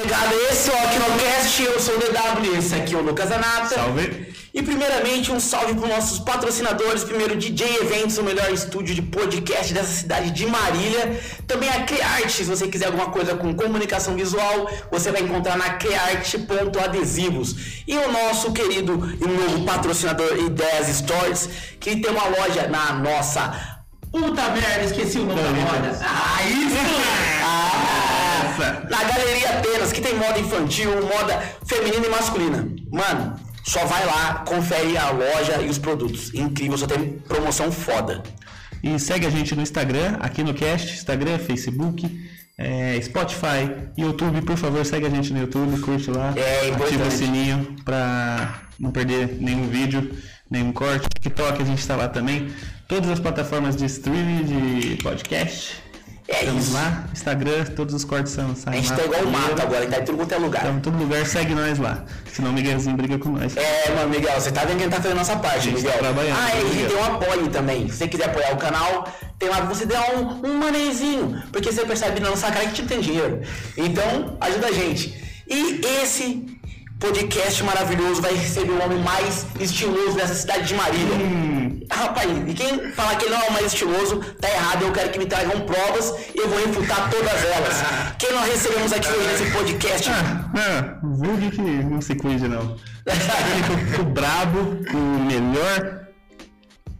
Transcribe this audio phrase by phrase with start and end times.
[0.00, 3.74] Negado, esse é o Aquinocast, eu sou o DW, esse aqui é o Lucas Anata.
[3.74, 4.32] Salve.
[4.54, 9.02] E primeiramente um salve para os nossos patrocinadores, primeiro DJ Eventos, o melhor estúdio de
[9.02, 11.20] podcast dessa cidade de Marília.
[11.46, 15.74] Também a Crearte, se você quiser alguma coisa com comunicação visual, você vai encontrar na
[15.74, 17.82] crearte.adesivos.
[17.86, 21.46] E o nosso querido e novo patrocinador Ideias Stores,
[21.78, 23.78] que tem uma loja na nossa...
[24.10, 26.00] Puta merda, esqueci o nome da loja.
[26.02, 27.20] Ah, isso!
[28.88, 32.68] Na Galeria Atenas, que tem moda infantil, moda feminina e masculina.
[32.90, 36.32] Mano, só vai lá, confere a loja e os produtos.
[36.34, 38.22] Incrível, só tem promoção foda.
[38.82, 42.08] E segue a gente no Instagram, aqui no Cast, Instagram, Facebook,
[42.56, 47.02] é, Spotify, YouTube, por favor, segue a gente no YouTube, curte lá, É ativa importante.
[47.08, 50.10] o sininho pra não perder nenhum vídeo,
[50.50, 51.06] nenhum corte.
[51.08, 52.50] TikTok a gente tá lá também.
[52.88, 55.76] Todas as plataformas de streaming, de podcast.
[56.30, 56.74] É Estamos isso.
[56.74, 59.88] lá, Instagram, todos os cortes são A gente lá tá igual o mato agora, a
[59.88, 60.66] tá em tudo quanto é lugar.
[60.66, 62.04] Em todo lugar, segue nós lá.
[62.32, 63.56] Senão o Miguelzinho briga com nós.
[63.56, 65.78] É, mano, Miguel, você tá vendo que a gente tá fazendo a nossa parte, gente
[65.78, 65.92] Miguel.
[65.92, 67.88] tá trabalhando, ah, é, e tem um apoio também.
[67.88, 71.42] Se você quiser apoiar o canal, tem lá pra você dar um, um manezinho.
[71.50, 73.40] Porque você percebe na nossa cara que a gente não tem dinheiro.
[73.76, 75.12] Então, ajuda a gente.
[75.48, 76.46] E esse
[77.00, 81.16] podcast maravilhoso vai receber o homem mais estiloso dessa cidade de Marília.
[81.90, 84.82] Rapaz, e quem falar que ele não é o mais estiloso, tá errado.
[84.82, 87.82] Eu quero que me tragam provas e eu vou refutar todas elas.
[88.18, 90.10] Quem nós recebemos aqui hoje nesse podcast?
[90.10, 92.76] Ah, vulgue que não se cuide, não.
[93.98, 94.58] O Brabo,
[94.92, 96.06] o melhor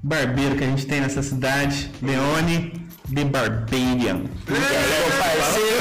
[0.02, 4.22] barbeiro que a gente tem nessa cidade, Leone The Barbarian.
[4.48, 5.80] E aí, meu parceiro?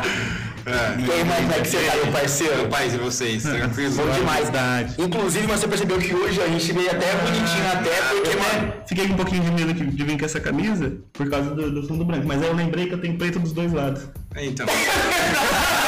[0.65, 2.67] E aí, mas como é que você tá, meu parceiro?
[2.69, 3.93] Paz e vocês, tranquilo?
[3.95, 4.43] Bom demais.
[4.43, 4.95] Verdade.
[4.99, 8.73] Inclusive, você percebeu que hoje a gente veio até bonitinho, até porque, mano.
[8.87, 11.71] Fiquei com um pouquinho de medo que- de vir com essa camisa por causa do,
[11.81, 14.03] do fundo branco, mas aí eu lembrei que eu tenho preto dos dois lados.
[14.35, 14.65] É, Então,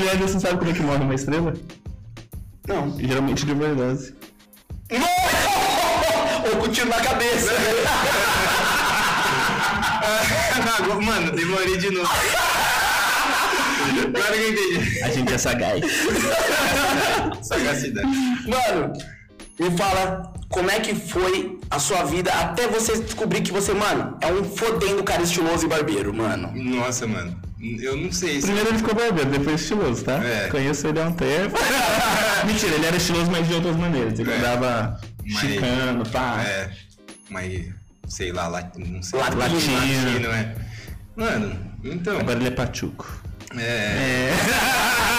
[0.00, 1.52] Aliás, você sabe como é que morre uma estrela?
[2.66, 2.98] Não.
[2.98, 4.14] Geralmente de overdose.
[6.50, 7.50] Ou com tiro na cabeça.
[10.78, 12.08] Agora- Mano, demorei de novo.
[14.06, 15.02] Agora que eu entendi.
[15.02, 15.82] A gente é sagaz.
[17.42, 18.08] Sagacidade.
[18.46, 18.92] Mano,
[19.58, 24.16] me fala como é que foi a sua vida até você descobrir que você, mano,
[24.22, 26.50] é um fodendo cara estiloso e barbeiro, mano.
[26.54, 27.38] Nossa, mano.
[27.60, 28.46] Eu não sei se.
[28.46, 30.24] Primeiro ele ficou barbeiro, depois estiloso, tá?
[30.24, 30.48] É.
[30.48, 31.56] Conheço ele há um tempo.
[32.46, 34.18] Mentira, ele era estiloso, mas de outras maneiras.
[34.18, 34.36] Ele É.
[34.38, 36.42] andava Mas- chicano, pá.
[36.42, 36.70] É.
[37.28, 37.68] Mas,
[38.08, 38.74] sei lá, lat...
[38.76, 39.18] não sei.
[39.18, 39.44] Latino.
[39.44, 40.54] Latino, é.
[41.16, 42.18] Mano, então.
[42.18, 43.22] Agora ele é pachuco.
[43.58, 44.30] É.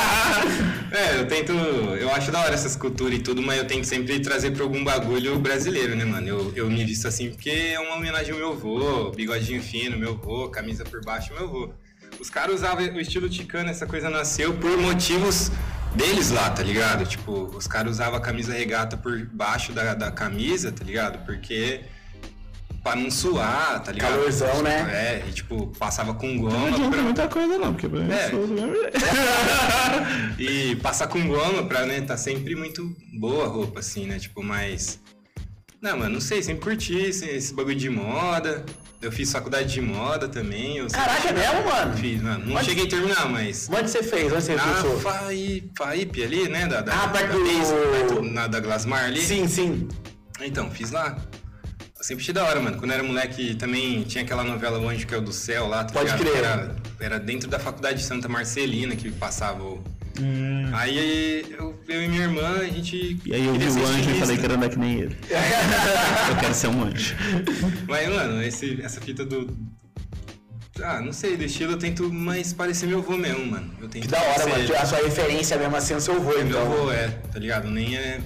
[0.91, 1.53] É, eu tento.
[1.53, 4.83] Eu acho da hora essas culturas e tudo, mas eu tento sempre trazer pra algum
[4.83, 6.27] bagulho brasileiro, né, mano?
[6.27, 10.11] Eu, eu me visto assim porque é uma homenagem ao meu avô, bigodinho fino, meu
[10.11, 11.73] avô, camisa por baixo, meu avô.
[12.21, 15.51] Os caras usavam o estilo ticano, essa coisa nasceu por motivos
[15.95, 17.03] deles lá, tá ligado?
[17.05, 21.25] Tipo, os caras usavam a camisa regata por baixo da, da camisa, tá ligado?
[21.25, 21.81] Porque.
[22.83, 24.09] Pra não suar, tá ligado?
[24.11, 24.79] Calorzão, né?
[24.91, 26.57] É, e tipo, passava com goma.
[26.57, 28.29] Não adianta pra- muita coisa não, porque eu É.
[28.31, 28.97] sou do mesmo jeito.
[30.39, 34.17] e passar com goma pra, né, tá sempre muito boa a roupa, assim, né?
[34.17, 34.99] Tipo, mas.
[35.81, 38.63] Não, mano, não sei, sempre curti esse, esse bagulho de moda.
[39.01, 40.77] Eu fiz faculdade de moda também.
[40.77, 41.97] Eu Caraca, é mesmo, mano?
[41.97, 42.45] Fiz, mano.
[42.45, 43.67] Não Onde- cheguei a terminar, mas.
[43.73, 44.31] Onde você fez?
[44.31, 44.99] Onde você Na cursou?
[44.99, 46.67] FAI, FAIP ali, né?
[46.67, 49.21] Da, da, Ah, da, perto do- Base, perto na da Glasmar ali.
[49.21, 49.87] Sim, sim.
[50.39, 51.17] Então, fiz lá.
[51.97, 52.77] Eu sempre achei da hora, mano.
[52.77, 55.67] Quando eu era moleque, também tinha aquela novela O Anjo que é o do Céu
[55.67, 56.19] lá, tá Pode ligado?
[56.19, 56.35] crer.
[56.43, 59.83] Era, era dentro da faculdade de Santa Marcelina que passava o.
[60.19, 60.69] Hum.
[60.73, 63.19] Aí eu, eu e minha irmã, a gente.
[63.25, 65.17] E aí eu vi o anjo e falei que era andar que nem ele.
[66.29, 67.15] eu quero ser um anjo.
[67.87, 69.55] Mas, mano, esse, essa fita do.
[70.83, 73.71] Ah, não sei, do estilo eu tento mais parecer meu avô mesmo, mano.
[73.79, 74.75] Eu tento Que da hora, ser mano.
[74.75, 76.61] A sua referência mesmo assim é o seu avô, Meu então.
[76.61, 77.69] avô é, tá ligado?
[77.69, 78.19] Nem é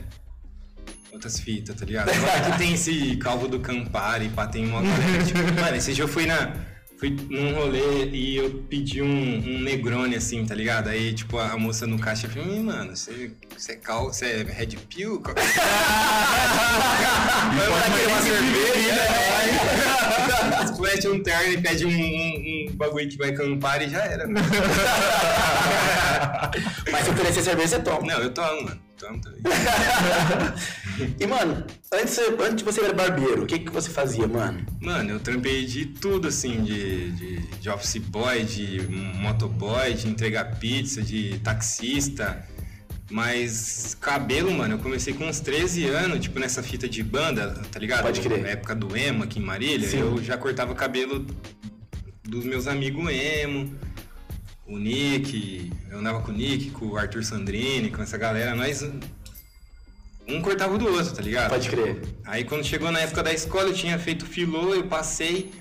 [1.11, 2.09] outras fitas, tá ligado?
[2.09, 6.03] Agora que tem esse calvo do Campari, pá, tem uma galera, tipo, Mano, esse dia
[6.03, 6.53] eu fui na.
[6.97, 10.87] Fui num rolê e eu pedi um, um Negroni, assim, tá ligado?
[10.87, 14.43] Aí, tipo, a moça no caixa falou, "Ih, mano, você, você é cal, você é
[14.43, 15.19] Red Pill?
[15.21, 15.45] Qual que é?"
[17.55, 19.05] Vai querer uma cerveja, né?
[20.71, 24.25] Splash um terno e pede um, um, um bagulho que vai Campari e já era.
[26.91, 28.01] Mas se oferecer cerveja, você toma.
[28.01, 28.79] Não, eu tomo, mano.
[29.21, 29.41] Também.
[31.19, 34.65] E, mano, antes, antes de você era barbeiro, o que, que você fazia, mano?
[34.79, 38.81] Mano, eu trampei de tudo, assim, de, de, de office boy, de
[39.15, 42.45] motoboy, de entregar pizza, de taxista.
[43.11, 47.79] Mas cabelo, mano, eu comecei com uns 13 anos, tipo, nessa fita de banda, tá
[47.79, 48.03] ligado?
[48.03, 48.41] Pode crer.
[48.41, 49.99] Na época do emo aqui em Marília, Sim.
[49.99, 51.25] eu já cortava cabelo
[52.23, 53.75] dos meus amigos emo,
[54.67, 58.83] o Nick, eu andava com o Nick, com o Arthur Sandrini, com essa galera, nós
[60.27, 61.49] um cortava o do outro, tá ligado?
[61.49, 62.01] Pode crer.
[62.25, 65.51] Aí quando chegou na época da escola, eu tinha feito filô, eu passei,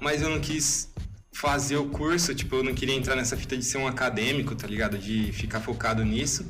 [0.00, 0.92] mas eu não quis
[1.32, 4.68] fazer o curso, tipo, eu não queria entrar nessa fita de ser um acadêmico, tá
[4.68, 4.96] ligado?
[4.96, 6.46] De ficar focado nisso.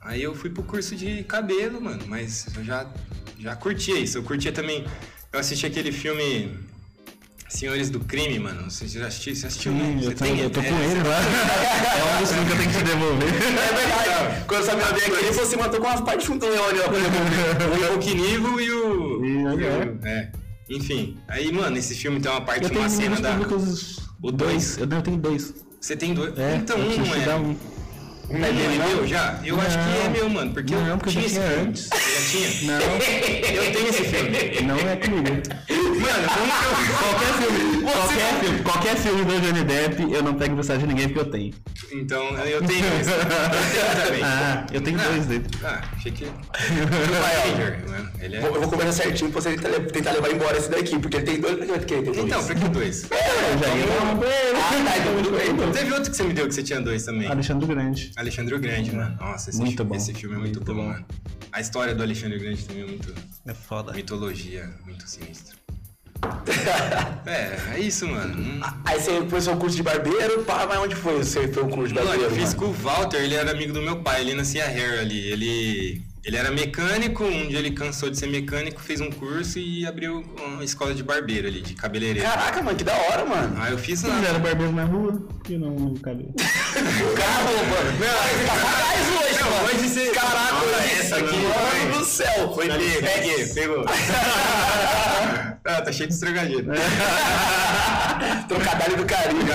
[0.00, 2.90] Aí eu fui pro curso de cabelo, mano, mas eu já,
[3.38, 4.16] já curtia isso.
[4.16, 4.86] Eu curtia também.
[5.30, 6.50] Eu assisti aquele filme
[7.50, 8.70] Senhores do Crime, mano.
[8.70, 9.34] Você já assistiu?
[9.34, 9.96] Você assistiu, né?
[10.00, 11.18] Você eu, tenho, eu tô é, com ele lá.
[11.18, 13.28] É um dos filmes que eu tenho que te devolver.
[13.28, 14.44] É verdade.
[14.46, 15.06] Quando o Samuel veio
[15.42, 17.94] aqui, mano, tô com umas partes junto do Leone, ó.
[17.94, 19.24] O Knivo e o.
[19.24, 19.68] E e é.
[20.02, 20.32] o- é.
[20.70, 21.18] Enfim.
[21.28, 23.32] Aí, mano, esse filme tem uma parte, Eu tenho uma cena da.
[23.32, 23.98] públicos.
[24.22, 24.78] O dois.
[24.78, 25.52] Eu, eu tenho dois.
[25.80, 26.38] Você tem dois.
[26.38, 27.20] É, então um não é.
[27.24, 27.56] dar um.
[28.30, 28.52] Um não é
[28.94, 29.40] meu já?
[29.44, 30.10] Eu acho que é Não.
[30.12, 30.52] meu, mano.
[30.52, 31.54] Porque Não, eu porque tinha esse filme.
[31.68, 31.88] antes.
[31.88, 32.78] Você já tinha?
[32.78, 32.86] Não,
[33.64, 34.60] Eu tenho esse filme.
[34.68, 35.42] não é comigo.
[35.98, 36.70] Mano, como que eu.
[37.10, 41.08] Qualquer filme, qualquer filme, qualquer filme do Johnny Depp, eu não pego mensagem de ninguém
[41.08, 41.54] porque eu tenho.
[41.92, 43.10] Então, eu tenho esse.
[43.10, 44.22] Eu tenho também.
[44.22, 45.44] Ah, eu tenho dois dele.
[45.64, 46.24] Ah, achei que.
[48.20, 48.40] Ele é.
[48.40, 51.40] Vou- Eu vou conversar certinho pra você tentar levar embora esse daqui, porque ele tem
[51.40, 51.54] dois.
[51.58, 52.18] Ele tem dois.
[52.18, 53.04] Então, por que dois?
[53.10, 54.20] Eu já ia um.
[54.20, 55.50] Ah, tá, então tudo bem.
[55.50, 55.72] então.
[55.72, 57.28] Teve outro que você me deu que você tinha dois também.
[57.28, 58.12] Alexandre Grande.
[58.16, 59.16] Alexandre o Grande, mano.
[59.20, 59.96] Nossa, esse, Muito filme, bom.
[59.96, 60.88] esse filme é muito, Muito bom, bom.
[60.88, 61.04] mano.
[61.52, 63.14] A história do Alexandre o Grande também é muito.
[63.46, 63.92] É foda.
[63.92, 65.56] Mitologia, muito sinistra.
[67.26, 68.34] é, é isso, mano.
[68.38, 68.60] Hum.
[68.84, 71.88] Aí você começou o curso de barbeiro, pá, mas onde foi você foi o curso
[71.88, 72.32] de Mano, barbeiro?
[72.32, 72.58] eu fiz mano?
[72.58, 75.30] com o Walter, ele era amigo do meu pai, ele nascia hair ali.
[75.30, 79.86] Ele, ele era mecânico, um dia ele cansou de ser mecânico, fez um curso e
[79.86, 82.28] abriu uma escola de barbeiro ali, de cabeleireiro.
[82.28, 83.56] Caraca, mano, que da hora, mano.
[83.60, 84.14] Aí eu fiz lá.
[84.14, 86.34] não era barbeiro na rua, e não no cabelo.
[86.36, 87.98] Caramba, mano.
[88.46, 89.64] Tá sagaz hoje, Não, mano.
[89.68, 90.10] hoje você.
[90.10, 91.36] Caraca, Olha hoje essa aqui.
[91.36, 92.52] Mano do céu.
[92.54, 93.00] Foi dez.
[93.00, 93.84] peguei, pegou.
[95.64, 96.64] ah, tá cheio de estragadinho.
[98.48, 99.46] Trocadilho do carinho.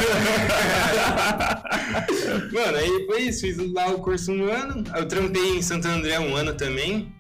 [2.53, 4.83] Mano, aí foi isso, fiz lá o curso um ano.
[4.95, 7.13] Eu trampei em Santo André um ano também.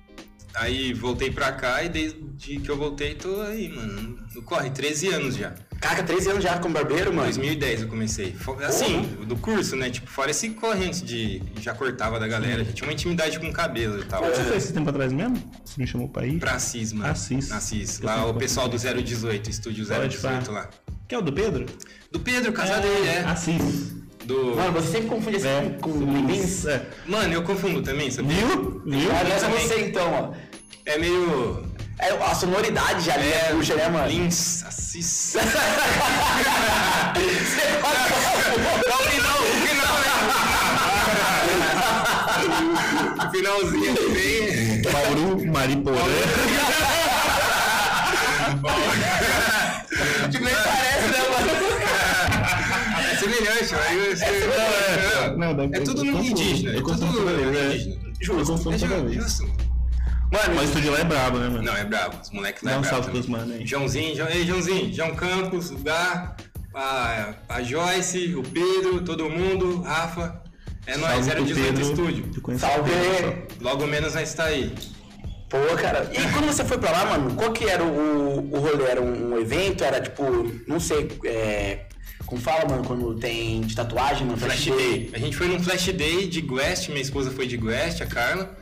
[0.55, 2.19] Aí voltei pra cá e desde
[2.59, 4.17] que eu voltei tô aí, mano.
[4.33, 5.53] No corre, 13 anos já.
[5.79, 7.27] Caraca, 13 anos já como barbeiro, Em mano.
[7.27, 8.35] 2010 eu comecei.
[8.67, 9.89] Assim, do curso, né?
[9.89, 11.41] Tipo, fora esse corrente de.
[11.61, 14.23] Já cortava da galera, já tinha uma intimidade com o cabelo e tal.
[14.23, 15.37] Você foi esse tempo atrás mesmo?
[15.63, 16.39] Você me chamou pra ir?
[16.39, 17.11] Pra Assis, mano.
[17.11, 17.51] Assis.
[17.51, 17.99] Assis.
[17.99, 20.51] Lá o pessoal do 018, estúdio Pode 018 pá.
[20.51, 20.69] lá.
[21.07, 21.65] Que é o do Pedro?
[22.11, 23.19] Do Pedro, casa dele, é.
[23.25, 23.93] Assis.
[24.25, 24.55] Do.
[24.55, 26.65] Mano, você sempre confunde esse É, com com Lins.
[26.65, 26.87] É.
[27.05, 28.35] Mano, eu confundo também, sabia?
[28.35, 28.81] Viu?
[28.83, 29.09] Viu?
[29.39, 29.67] Também.
[29.67, 30.33] você então, ó.
[30.85, 31.63] É meio.
[31.97, 34.07] É, a sonoridade já ali é, puxa, né, mano?
[34.07, 35.05] Lins, Assis.
[35.05, 35.39] Você
[38.89, 40.09] Não, o final, o final, né?
[43.31, 44.81] Finalzinho bem.
[44.91, 45.99] Bauru, Mariporã.
[50.31, 51.51] Tipo, nem parece, né, mano?
[52.99, 53.73] É semelhante,
[55.53, 56.29] dá- É tudo eu confundo.
[56.41, 56.71] indígena.
[56.71, 57.59] É Eu tudo toda vez, é.
[57.75, 57.95] indígena.
[58.21, 59.15] Eu confundo É toda ju- vez.
[59.23, 59.43] justo.
[60.31, 61.63] Mano, Mas o estúdio lá é brabo, né, mano?
[61.63, 62.17] Não, é brabo.
[62.21, 62.95] Os moleques lá Dá é um brabo.
[62.95, 63.65] salve pros mano aí.
[63.65, 66.35] Joãozinho, João, ei, Joãozinho, João Campos, o Gá,
[66.73, 70.41] a, a Joyce, o Pedro, todo mundo, Rafa.
[70.87, 71.81] É nóis, Salve pro 018 Pedro.
[71.81, 72.59] Estúdio.
[72.59, 72.91] Salve!
[73.61, 74.73] Logo menos nós tá aí.
[75.49, 76.09] Pô, cara.
[76.11, 78.83] E quando você foi pra lá, mano, qual que era o, o rolê?
[78.85, 79.83] Era um, evento?
[79.83, 80.23] Era tipo,
[80.67, 81.85] não sei, é.
[82.25, 84.37] Como fala, mano, quando tem de tatuagem, mano?
[84.37, 85.11] Flash Day.
[85.13, 88.55] A gente foi num Flash Day de Guest, minha esposa foi de Guest, a Carla.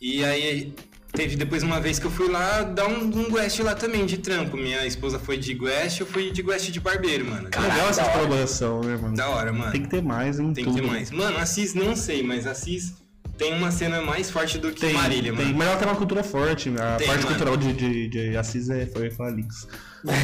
[0.00, 0.74] E aí
[1.18, 4.18] teve depois uma vez que eu fui lá dar um, um Guest lá também, de
[4.18, 4.56] trampo.
[4.56, 7.48] Minha esposa foi de Guest, eu fui de Guest de barbeiro, mano.
[7.50, 9.16] Caraca, Legal essa colaboração, né, mano?
[9.16, 9.72] Da hora, mano.
[9.72, 10.76] Tem que ter mais em Tem tudo.
[10.76, 11.10] que ter mais.
[11.10, 12.94] Mano, Assis não sei, mas Assis
[13.36, 15.44] tem uma cena mais forte do que Tem, Marília, tem.
[15.46, 15.58] mano.
[15.58, 16.68] Mas ela tem uma cultura forte.
[16.80, 17.26] A Tem, parte mano.
[17.26, 18.86] cultural de, de, de Assis é.
[18.86, 19.66] Foi falar links.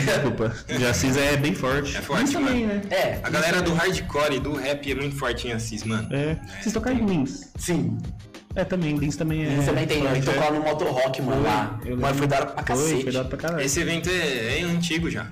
[0.05, 0.55] Desculpa.
[0.79, 1.97] De Assis é bem forte.
[1.97, 2.75] É forte, também, mano.
[2.75, 2.83] né?
[2.91, 6.07] É, A galera do hardcore e do rap é muito forte em Assis, mano.
[6.13, 6.39] É.
[6.63, 7.53] Vocês tocaram em Links?
[7.59, 7.99] sim.
[8.57, 8.97] É, também.
[8.97, 9.57] Links também é.
[9.57, 10.51] Você também tem, forte, eu tocou é.
[10.59, 11.81] no Moto Rock, mano, lá.
[11.85, 12.15] Lembro.
[12.15, 13.03] foi da hora pra Foi, cacete.
[13.03, 13.65] foi da hora pra caralho.
[13.65, 15.27] Esse evento é, é antigo já.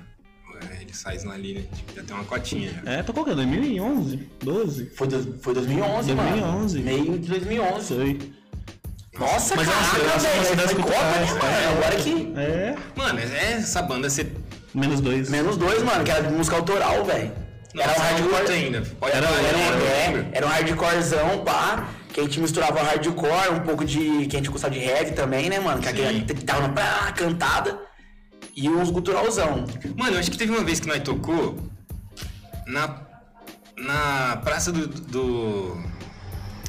[0.71, 1.61] É, Ele sai ali, né?
[1.73, 2.91] Tipo, Já tem uma cotinha já.
[2.91, 3.33] É, tocou o quê?
[3.33, 4.29] 2011?
[4.43, 4.85] 12?
[4.95, 6.29] Foi, do- foi 2011, mano.
[6.29, 6.79] 2011.
[6.81, 7.85] Meio de 2011.
[7.85, 8.33] Sei.
[9.19, 10.45] Nossa, Mas é uma caraca, velho.
[10.45, 11.43] Foi Copa, né, culturais, mano?
[11.43, 11.67] é.
[11.67, 12.33] Agora que...
[12.35, 12.75] É.
[12.95, 14.27] Mano, é essa banda você.
[14.73, 15.29] Menos dois.
[15.29, 17.31] Menos dois, mano, que era de música autoral, velho.
[17.75, 18.81] Era um hardcore ainda.
[18.99, 20.25] Pode Era- Era um, eu é, lembro.
[20.31, 21.89] era um hardcorezão, pá.
[22.13, 24.27] Que a gente misturava hardcore, um pouco de.
[24.27, 25.81] que a gente gostava de heavy também, né, mano?
[25.81, 25.93] Que Sim.
[25.93, 27.79] aquele que tava na cantada.
[28.55, 29.65] E uns guturalzão.
[29.97, 31.57] Mano, eu acho que teve uma vez que nós tocou
[32.67, 33.01] na,
[33.77, 35.93] na praça do, do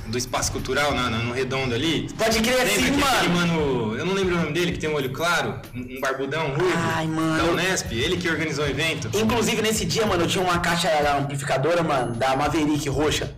[0.06, 2.08] do espaço cultural na, na- no redondo ali.
[2.18, 3.30] Pode crer assim, mano.
[3.34, 6.48] mano, eu não lembro o nome dele, que tem um olho claro, um um barbudão
[6.54, 6.74] ruivo.
[6.94, 7.36] Ai, mano.
[7.38, 9.08] Da Unesp, ele que organizou o evento.
[9.14, 13.34] Inclusive, nesse dia, mano, eu tinha uma caixa amplificadora, mano, da Maverick roxa.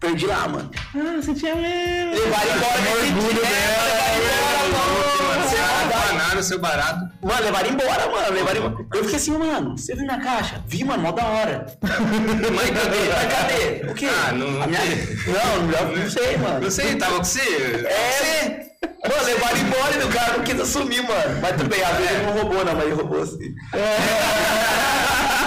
[0.00, 0.70] Perdi lá, mano.
[0.94, 2.12] Ah, você tinha mesmo.
[2.12, 3.42] Levaram embora nesse orgulho dia.
[3.42, 3.84] dela,
[4.18, 5.94] Levaram embora, Mano, você mano.
[5.94, 7.00] afanaram o seu barato.
[7.22, 8.32] Mano, levaram embora, mano.
[8.34, 8.86] Levaram embora.
[8.92, 10.62] Eu fiquei assim, mano, você viu minha caixa?
[10.66, 11.66] Vi, mano, mó da hora.
[11.80, 12.98] Mas cadê?
[13.14, 13.90] Mas cadê?
[13.90, 14.06] O quê?
[14.28, 14.80] Ah, não- A minha...
[14.80, 16.60] Não, não, não sei, mano.
[16.60, 17.40] Não sei, tava com você?
[17.40, 18.64] É,
[19.08, 21.40] Mano, levaram embora e o cara não quis assumir, mano.
[21.40, 23.54] Mas tudo bem, às vezes ele não roubou, não, mas ele roubou assim.
[23.72, 23.78] Tô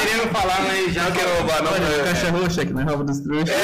[0.00, 3.04] querendo falar, mas já Não quero roubar, não, Olha, caixa roxa que não é roupa
[3.04, 3.56] dos trouxas.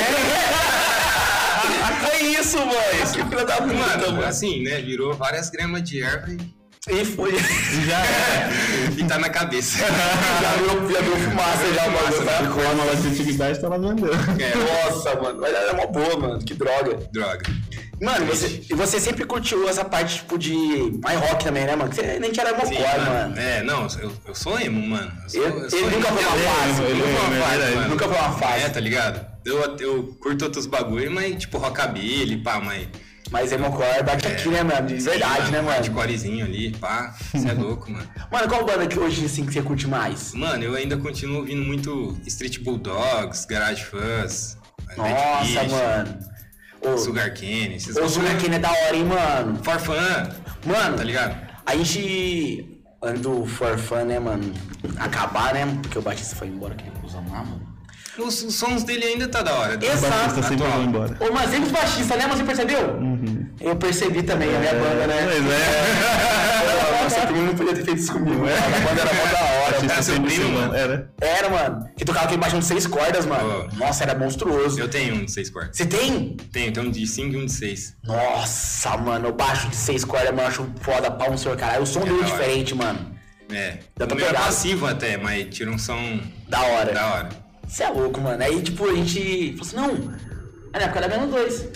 [2.01, 2.73] Foi isso, mano.
[3.13, 4.25] Que filho da puta, Mano, mano.
[4.27, 4.81] assim, né?
[4.81, 6.55] Virou várias gramas de erva e,
[7.01, 7.33] E foi.
[7.87, 8.49] Já é.
[8.97, 9.79] e tá na cabeça.
[9.79, 12.31] Já virou, já virou fumaça, já, mano.
[12.31, 14.11] A Com a mala de antiguidade tá lá vendendo.
[14.13, 14.55] É,
[14.91, 15.41] Nossa, mano.
[15.41, 16.39] Mas era uma boa, mano.
[16.45, 16.97] Que droga.
[17.13, 17.43] droga.
[18.01, 20.55] Mano, você, você sempre curtiu essa parte, tipo, de
[21.03, 21.91] mais rock também, né, mano?
[21.91, 23.39] Que você nem que era mocó, Sim, mano.
[23.39, 25.13] É, não, eu, eu sou emo, mano.
[25.25, 27.75] Eu sou, Ele- eu sou ele nunca foi uma fase, ele Nunca foi uma fase,
[27.75, 27.89] mano.
[27.89, 28.63] Nunca foi uma fase.
[28.65, 29.27] É, tá ligado?
[29.45, 32.89] Eu, eu curto outros bagulho, mas tipo rockabilly, pá, mas...
[33.31, 34.87] Mas é mocó é bate aqui, né, mano?
[34.87, 35.71] De verdade, né, mano?
[35.71, 37.15] Hardcorezinho ali, pá.
[37.33, 38.07] Você é louco, mano.
[38.31, 40.35] Mano, qual banda que hoje, assim, que você curte mais?
[40.35, 44.59] Mano, eu ainda continuo ouvindo muito Street Bulldogs, Garage Fuzz,
[44.97, 46.19] Nossa, mano.
[46.85, 49.59] Ô, Sugar esses o Sugar Cane é da hora, hein, mano?
[49.63, 49.95] For Fun,
[50.67, 51.35] Mano, tá ligado?
[51.67, 54.53] a gente, antes do For Fun, né, mano,
[54.99, 57.75] acabar, né, porque o Batista foi embora, que ele cuzão lá, mano.
[58.19, 59.75] Os, os sons dele ainda tá da hora.
[59.75, 60.13] Exato.
[60.13, 60.71] Batista sempre Atual.
[60.79, 61.17] vai embora.
[61.21, 63.01] Ô, mas sempre os baixistas, né, mas você percebeu?
[63.61, 65.27] Eu percebi também, a minha banda, né?
[65.27, 66.61] Pois é.
[67.05, 68.53] Nossa, primo não podia ter feito isso comigo, né?
[68.57, 69.93] A banda era mó da hora.
[69.93, 70.75] Era seu primo, mano?
[70.75, 71.11] Era.
[71.21, 71.89] Era, mano.
[71.97, 73.69] Que tocava aquele baixão de seis cordas, mano.
[73.73, 73.77] Oh.
[73.77, 74.79] Nossa, era monstruoso.
[74.81, 75.77] Eu tenho um de 6 quartos.
[75.77, 76.37] Você tem?
[76.53, 77.97] Tenho, tem um de 5 e um de 6.
[78.05, 81.83] Nossa, mano, o baixo de seis cordas, mano, eu acho foda pra um senhor, caralho.
[81.83, 82.43] O som dele é da hora.
[82.45, 83.15] diferente, mano.
[83.53, 83.79] É.
[83.97, 84.45] Dá pra o meu é pegar.
[84.45, 86.93] passivo até, mas tira um som Da hora.
[86.93, 87.29] da hora.
[87.67, 88.43] Você é louco, mano.
[88.43, 90.15] Aí, tipo, a gente falou assim, não.
[90.73, 91.69] Aí na época era menos dois.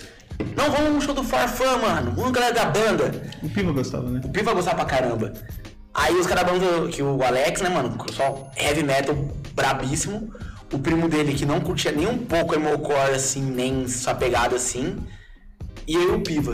[0.56, 2.12] Não, vamos no show do Farfã, mano.
[2.12, 3.12] Vamos, galera da banda.
[3.42, 4.20] O Piva gostava, né?
[4.24, 5.32] O Pi vai gostar pra caramba.
[5.94, 9.14] Aí os caras da banda, que o Alex, né, mano, só heavy metal
[9.54, 10.32] brabíssimo.
[10.72, 14.96] O primo dele, que não curtia nem um pouco emocore, assim, nem sua pegada assim.
[15.86, 16.52] E eu e o Piva.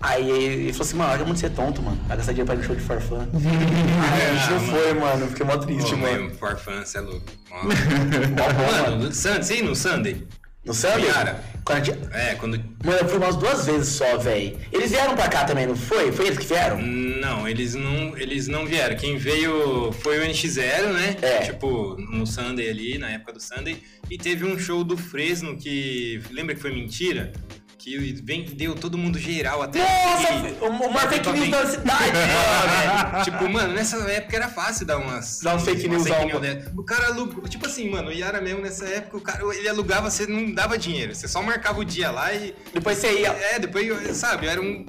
[0.00, 1.98] Aí ele falou assim, mano, olha muito ser tonto, mano.
[2.06, 3.26] Vai gastar dinheiro pra ir no show de Farfã.
[3.32, 5.26] Aí a gente não foi, mano.
[5.28, 6.30] Fiquei mó triste, Ô, mano.
[6.30, 7.26] Fun, você é louco.
[7.50, 8.96] Mó mano.
[8.98, 10.26] mano, Sunday, sim, no Sunday.
[10.64, 11.12] No Sunday?
[11.12, 11.44] Cara.
[11.64, 11.98] Quando gente...
[12.12, 12.58] É, quando.
[12.84, 14.58] Mano, eu fui umas duas vezes só, velho.
[14.70, 16.12] Eles vieram pra cá também, não foi?
[16.12, 16.80] Foi eles que vieram?
[16.80, 18.96] Não, eles não, eles não vieram.
[18.96, 21.16] Quem veio foi o NX0, né?
[21.22, 21.38] É.
[21.40, 23.82] Tipo, no Sunday ali, na época do Sunday.
[24.10, 26.22] E teve um show do Fresno que.
[26.30, 27.32] Lembra que foi mentira?
[27.84, 29.78] Que vendeu todo mundo geral até.
[29.78, 32.12] Nossa, o maior fake news da cidade,
[33.24, 35.40] tipo, mano, nessa época era fácil dar umas.
[35.42, 36.40] Dar uns fake news, fake ó.
[36.40, 36.64] né?
[36.74, 37.46] O cara alugou.
[37.46, 40.78] Tipo assim, mano, o Yara mesmo nessa época, o cara ele alugava, você não dava
[40.78, 41.14] dinheiro.
[41.14, 42.54] Você só marcava o dia lá e.
[42.72, 43.28] Depois você ia.
[43.28, 44.86] É, depois, sabe, era um.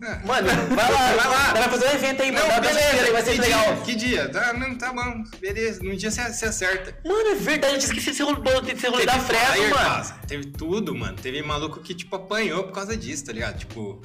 [0.00, 1.52] Mano, vai lá, Vai lá.
[1.54, 2.46] Vai fazer um evento aí, mano.
[2.48, 3.64] Não, beleza, assistir, vai ser que legal.
[3.64, 4.28] Dia, que dia?
[4.28, 5.82] Tá, não, tá bom, beleza.
[5.82, 6.96] Num dia você, acerta.
[7.04, 8.38] Mano, é verdade, eu esqueci esse rolê,
[8.72, 9.74] esse rolê da fresa, mano.
[9.74, 11.16] passa, Teve tudo, mano.
[11.16, 13.58] Teve maluco que, tipo, apanhou por causa disso, tá ligado?
[13.58, 14.00] Tipo.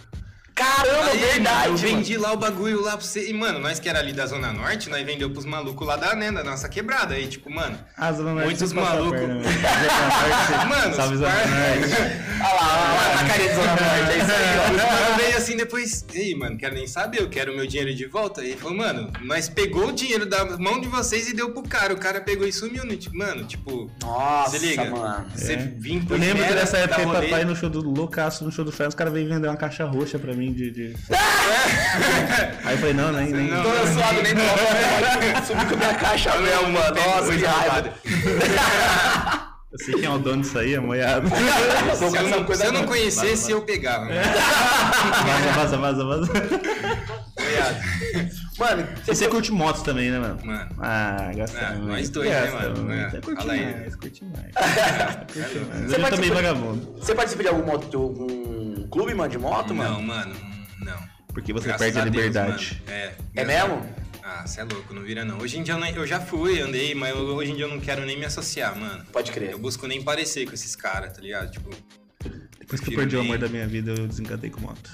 [0.55, 1.77] Caramba, aí, verdade, Eu mano.
[1.77, 3.29] vendi lá o bagulho lá pra você.
[3.29, 6.15] E, mano, nós que era ali da Zona Norte, nós vendeu pros malucos lá da,
[6.15, 7.15] né, da nossa quebrada.
[7.15, 7.77] Aí, tipo, mano.
[7.97, 9.19] Ah, Zona Norte Muitos malucos.
[9.19, 9.41] perna, né?
[9.43, 12.23] Norte, Mano, Salve Zona par- Norte.
[12.43, 14.73] Olha lá, olha lá, a carinha de Zona Norte, é isso aí, ó.
[15.03, 18.05] Mano veio assim depois, ei, mano, quero nem saber, eu quero o meu dinheiro de
[18.05, 18.43] volta.
[18.43, 21.63] E ele falou, mano, nós pegou o dinheiro da mão de vocês e deu pro
[21.63, 21.93] cara.
[21.93, 23.89] O cara pegou e sumiu, no, tipo, mano, tipo.
[24.01, 24.85] Nossa, se liga.
[24.89, 25.25] mano.
[25.35, 25.57] Você É.
[25.57, 28.89] vim Eu lembro que nessa época papai no show do Loucaço, no show do Fred,
[28.89, 30.71] os caras veio vender uma caixa roxa pra mim de.
[30.71, 30.95] de-
[32.65, 33.31] aí eu falei, não, nem.
[33.31, 33.47] nem...
[33.49, 33.63] Não.
[33.63, 35.41] Tô suado nem toca.
[35.47, 36.95] Subi com a minha caixa mesmo, mano.
[36.95, 37.93] Nossa, que raiva.
[39.73, 41.27] Eu sei quem é o dono disso aí, é moiado.
[41.27, 44.05] Se eu não, se eu não conhecesse, eu pegava.
[44.05, 44.21] né?
[45.55, 46.31] Vaza, vaza, vaza, vaza.
[47.39, 47.77] Viado.
[48.59, 50.37] Mano, E você curte motos também, né, mano?
[50.43, 50.69] Mano.
[50.79, 51.87] Ah, gasta Ah, muito.
[51.87, 52.91] nós dois, né, mano?
[52.93, 53.65] É, Você curte fala aí.
[53.79, 54.45] mais, curte mais.
[55.33, 55.81] Curte mais.
[55.81, 56.95] Você Eu também participa- vagabundo.
[56.99, 58.62] você participa de algum, moto, algum
[58.93, 59.95] clube, mano, de moto, mano?
[59.95, 60.35] Não, mano,
[60.79, 61.13] não.
[61.27, 62.81] Porque você Graças perde a, Deus, liberdade.
[62.85, 62.97] mano.
[62.97, 63.15] É.
[63.35, 63.85] É mesmo?
[64.23, 65.37] Ah, você é louco, não vira não.
[65.39, 67.69] Hoje em dia eu, nem- eu já fui, andei, mas eu- hoje em dia eu
[67.69, 69.03] não quero nem me associar, mano.
[69.11, 69.51] Pode crer.
[69.51, 71.51] Eu busco nem parecer com esses caras, tá ligado?
[71.51, 71.69] Tipo,
[72.59, 74.89] Depois que eu perdi o amor da minha vida, eu desencantei com moto.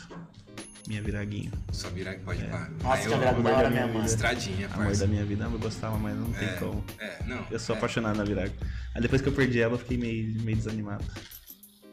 [0.87, 1.51] Minha viraguinha.
[1.71, 2.71] só virar que pode parar.
[2.81, 4.05] Nossa, eu- virado da mesmo, mano.
[4.07, 5.01] Estradinha, Amor parça.
[5.01, 6.83] da minha vida, eu gostava, mas não tem como.
[6.97, 7.45] É, não.
[7.51, 7.77] Eu sou é.
[7.77, 8.51] apaixonado na viraga.
[8.95, 11.05] Aí depois que eu perdi ela, eu fiquei meio, meio desanimado.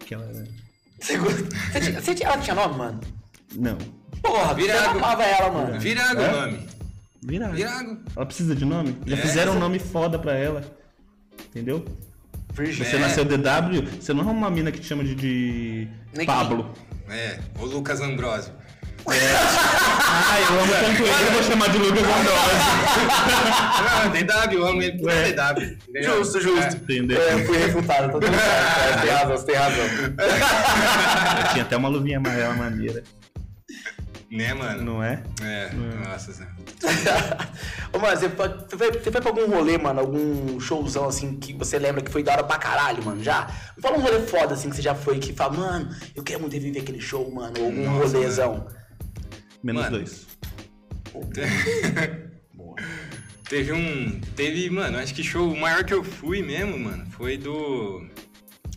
[0.00, 0.46] que ela era.
[1.00, 3.00] Você, você, tinha- você tinha- ela tinha nome, mano?
[3.54, 3.78] Não.
[4.22, 4.80] Porra, Virago.
[4.92, 5.80] você amava ela, mano.
[5.80, 6.28] Virago É?
[6.28, 6.68] o nome.
[7.22, 7.54] Virago.
[7.54, 7.98] Virago.
[8.16, 8.96] Ela precisa de nome?
[9.06, 9.20] Já É.
[9.20, 10.64] fizeram um nome foda pra ela.
[11.50, 11.84] Entendeu?
[12.54, 12.84] Virgem.
[12.86, 12.98] Você É.
[12.98, 15.88] nasceu DW, você não é uma mina que te chama de, de
[16.24, 16.72] Pablo.
[17.08, 18.52] É, o Lucas Ambrosio.
[19.08, 22.32] Ah, eu amo tanto ele, eu vou chamar de Lucas Ambrosio.
[23.88, 25.10] Ah, DW, eu amo ele por.
[25.10, 25.76] DW.
[25.88, 26.18] entendeu?
[26.18, 26.76] Justo, justo.
[26.76, 27.20] Entendeu?
[27.22, 28.98] É, fui refutado, tô tudo certo.
[28.98, 29.84] É, tem razão, você tem razão.
[29.84, 33.02] Eu tinha até uma luvinha amarela maneira,
[34.32, 34.82] É, né, mano?
[34.82, 35.22] não é?
[35.42, 35.70] É,
[36.08, 36.46] nossa, Zé.
[37.92, 40.00] Ô, mano, você foi, você foi- pra algum rolê, mano?
[40.00, 43.22] Algum showzão assim que você lembra que foi da hora pra caralho, mano?
[43.22, 43.46] Já?
[43.80, 46.52] Fala um rolê foda assim que você já foi que fala, mano, eu quero muito
[46.52, 47.54] reviver aquele show, mano.
[47.58, 48.66] Ou algum Nossa, rolezão.
[49.66, 49.98] Menos Mano.
[49.98, 50.26] dois.
[53.48, 54.20] Teve um.
[54.36, 58.06] Teve, mano, acho que show o maior que eu fui mesmo, mano, foi do.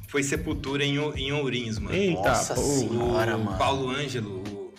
[0.07, 1.95] Foi Sepultura em, em Ourinhos, mano.
[1.95, 2.61] Eita, Nossa pô.
[2.61, 3.57] senhora, o mano.
[3.57, 4.43] Paulo Ângelo.
[4.47, 4.73] o-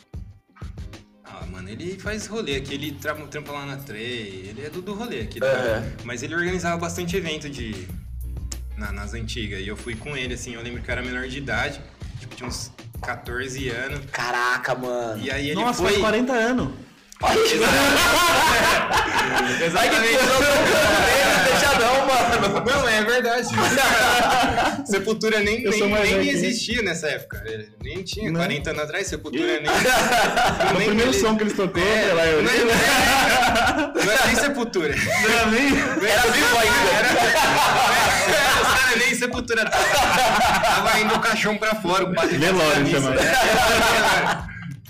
[1.25, 4.83] Ah, mano, ele faz rolê aqui, ele tra- trampa lá na Trey, ele é do,
[4.83, 5.39] do rolê aqui.
[5.39, 5.47] tá?
[5.47, 5.93] É.
[6.05, 7.87] Mas ele organizava bastante evento de.
[8.77, 9.61] na- nas antigas.
[9.61, 11.81] E eu fui com ele, assim, eu lembro que eu era menor de idade,
[12.19, 14.01] tipo, tinha uns 14 anos.
[14.13, 15.21] Caraca, mano.
[15.23, 15.93] E aí ele Nossa, foi.
[15.93, 16.69] faz 40 anos.
[19.63, 20.13] Exatamente.
[20.25, 20.41] não
[21.81, 22.65] não, mano.
[22.71, 23.49] Não, é verdade.
[24.87, 25.81] Sepultura nem, nem,
[26.17, 27.43] nem existia nessa época.
[27.47, 28.31] É, Nem tinha.
[28.31, 28.41] Não.
[28.41, 29.71] 40 anos atrás, Sepultura nem.
[29.71, 32.43] O nem primeiro ele- som que eles tocou, É, lá, eu...
[32.43, 32.65] não, é,
[34.05, 34.95] não era nem Sepultura.
[34.95, 35.67] Não era nem...
[36.11, 36.91] Era vivo ainda.
[38.63, 39.85] Os caras nem Sepultura tava.
[39.85, 42.05] Tava indo o caixão pra fora.
[42.05, 43.11] O Velório fazia chama.
[43.11, 43.25] missa.
[43.25, 44.39] É,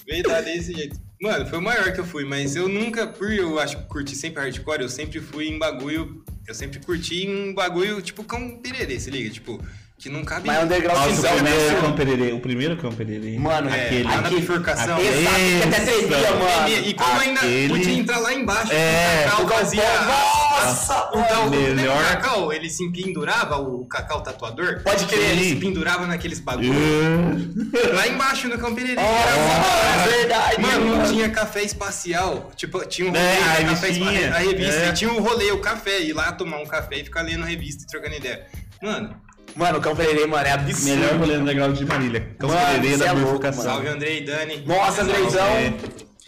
[0.08, 0.96] Veio dar desse jeito.
[1.22, 4.16] Mano, foi o maior que eu fui, mas eu nunca, por eu acho que curti
[4.16, 6.24] sempre hardcore, eu sempre fui em bagulho.
[6.48, 9.28] Eu sempre curti em bagulho, tipo, cão pererê, se liga?
[9.28, 9.62] Tipo,
[10.00, 10.46] que não cabe.
[10.46, 11.80] Mas underground Nossa, Cisão, o primeiro né?
[11.80, 12.32] Cão Pererê.
[12.32, 13.38] O primeiro Cão Pererê.
[13.38, 14.02] Mano, É, aquele.
[14.04, 14.94] lá na aquele- bifurcação.
[14.96, 16.68] aquele- Exato, que até tremia, mano.
[16.68, 19.82] E, e como ainda Aquele- podia entrar lá embaixo, É, o Cacau fazia.
[19.82, 21.50] Nossa, Então.
[21.50, 21.96] Melhor.
[21.96, 24.80] o Cacau, ele se pendurava, o Cacau tatuador.
[24.82, 25.30] Pode crer.
[25.32, 26.74] Ele se pendurava naqueles bagulhos.
[26.74, 28.94] Uh, Lá embaixo no Cão Pererê.
[28.94, 31.12] Nossa, é verdade, Mano, mano.
[31.12, 32.50] tinha café espacial.
[32.56, 34.80] Tipo, tinha um rolê, É, a espa- a revista.
[34.80, 34.88] É.
[34.88, 36.00] E tinha o rolê, o café.
[36.00, 38.46] Ir lá tomar um café e ficar lendo revista e trocando ideia.
[38.82, 39.14] Mano,
[39.56, 40.96] Mano, o Cão Pereira, mano, é absurdo.
[40.96, 42.28] melhor rolê underground de Marília.
[42.38, 43.64] Cão é da louco, bifurcação.
[43.64, 44.64] salve Andrei e Dani.
[44.66, 45.46] Nossa, Andreizão.
[45.46, 45.72] É,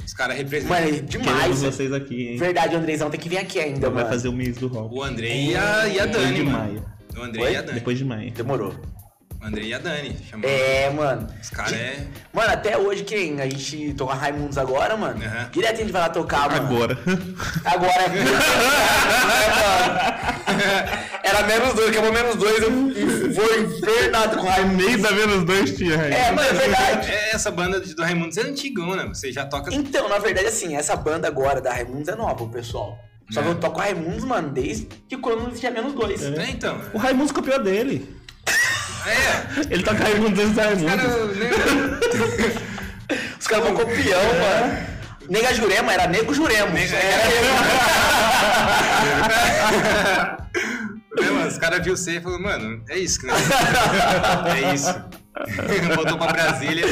[0.04, 0.76] Os caras representam.
[0.76, 1.62] Mano, é queremos demais.
[1.62, 2.36] vocês aqui, hein?
[2.36, 4.08] Verdade, o Andreizão tem que vir aqui ainda, Vai mano.
[4.14, 4.94] fazer o mês do rock.
[4.94, 6.58] O Andrei e a, e a Depois Dani, de mano.
[6.58, 6.84] maio.
[7.16, 7.52] O Andrei Oi?
[7.52, 7.74] e a Dani.
[7.78, 8.30] Depois de maio.
[8.32, 8.74] Demorou.
[9.42, 10.16] Andrei e a Dani.
[10.30, 10.48] Chamou.
[10.48, 11.26] É, mano.
[11.40, 12.06] Os caras é.
[12.32, 15.22] Mano, até hoje, que nem a gente toca Raimundos agora, mano.
[15.24, 15.48] Aham.
[15.50, 16.64] Direto a gente vai lá tocar, mano.
[16.66, 16.96] Agora.
[17.64, 18.08] Agora é
[21.24, 24.86] Era menos dois, acabou menos dois, eu vou infernado com o Raimundos.
[24.86, 26.12] Nem da menos dois tinha, Raí.
[26.12, 27.10] É, mano, é verdade.
[27.10, 29.74] É, Essa banda do Raimundo é antigona, você já toca.
[29.74, 32.96] Então, na verdade, assim, essa banda agora da Raimundos é nova, o pessoal.
[33.30, 33.50] Só que É.
[33.50, 34.86] eu toco Raimundos, mano, desde
[35.20, 36.22] quando tinha menos dois.
[36.22, 36.78] É, então.
[36.92, 38.20] O Raimundo copiou dele.
[39.06, 39.44] É.
[39.70, 40.96] Ele toca Raimundo antes do Raimundo.
[40.96, 41.50] Cara, né?
[43.38, 44.86] Os caras vão copião, mano.
[45.28, 46.72] Nega Jurema era Nego Juremos.
[46.72, 47.28] Nega- Era
[51.32, 53.32] mano, os caras viu você e falou, mano, é isso, né?
[54.70, 54.94] É isso.
[55.96, 56.84] Voltou pra Brasília.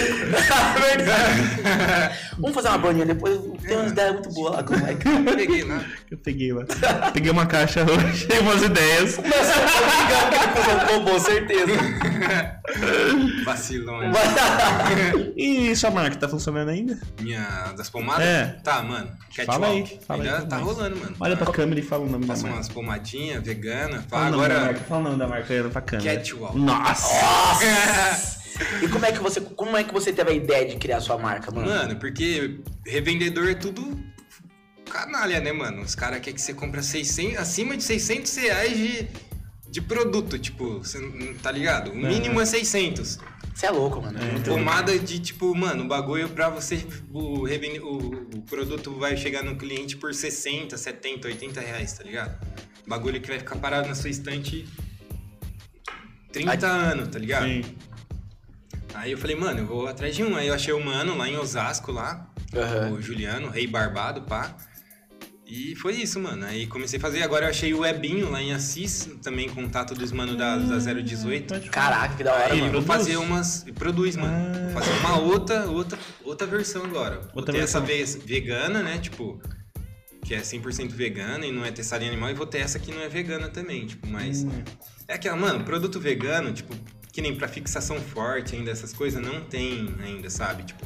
[2.39, 3.39] Vamos fazer uma bandinha depois.
[3.63, 5.05] Tem umas ideias muito boas lá com o moleque.
[5.37, 5.85] Peguei lá.
[6.11, 6.65] Eu peguei lá.
[7.13, 9.17] Peguei uma caixa hoje, tem umas ideias.
[9.17, 11.73] Começou a ligar que ele um robô, certeza.
[13.45, 14.01] Vacilão.
[15.37, 16.99] E sua marca tá funcionando ainda?
[17.21, 18.25] Minha das pomadas?
[18.27, 18.57] É.
[18.63, 19.11] Tá, mano.
[19.47, 20.07] Fala aí, Catwalk.
[20.07, 21.17] fala aí Ainda pra tá rolando, mano.
[21.19, 22.57] Olha pra câmera e fala o nome da Faço marca.
[22.59, 24.05] umas pomadinhas vegana.
[24.09, 24.61] Fala da Agora.
[24.61, 26.17] marca, fala o nome da marca aí pra câmera.
[26.17, 26.59] Catwalk.
[26.59, 27.11] Nossa!
[28.83, 31.19] E como é que você, como é que você teve a ideia de criar sua
[31.19, 31.69] marca, mano?
[31.69, 33.99] Mano, porque revendedor é tudo
[34.91, 35.83] canalha, né, mano?
[35.83, 39.09] Os caras querem que você compra 600, acima de 600 reais de,
[39.71, 40.99] de produto, tipo, você
[41.43, 41.93] tá ligado?
[41.93, 43.19] O mínimo é 600.
[43.55, 44.19] Você é louco, mano.
[44.19, 44.33] É.
[44.33, 46.85] Muito Pomada de tipo, mano, o bagulho pra você.
[47.13, 52.39] O, o, o produto vai chegar no cliente por 60, 70, 80 reais, tá ligado?
[52.87, 54.67] Bagulho que vai ficar parado na sua estante
[56.33, 57.47] 30 anos, tá ligado?
[57.47, 57.63] Sim.
[58.95, 60.35] Aí eu falei, mano, eu vou atrás de um.
[60.37, 62.93] Aí eu achei o mano lá em Osasco, lá, Aham.
[62.93, 64.57] o Juliano, rei barbado, pá.
[65.47, 66.47] E foi isso, mano.
[66.47, 67.23] Aí comecei a fazer.
[67.23, 71.71] Agora eu achei o Webinho lá em Assis, também contato dos manos da, da 018.
[71.71, 72.73] Caraca, que da hora, Aí mano.
[72.73, 73.65] vou fazer umas.
[73.75, 74.33] Produz, mano.
[74.33, 74.73] Ah.
[74.73, 77.21] Vou fazer uma outra, outra, outra versão agora.
[77.35, 78.99] Vou ter essa vez vegana, né?
[78.99, 79.41] Tipo.
[80.25, 82.31] Que é 100% vegana e não é testada em animal.
[82.31, 84.45] E vou ter essa que não é vegana também, tipo, mas.
[84.45, 84.51] Hum.
[85.09, 86.73] É aquela, mano, produto vegano, tipo.
[87.13, 90.63] Que nem pra fixação forte ainda, essas coisas, não tem ainda, sabe?
[90.65, 90.85] Tipo,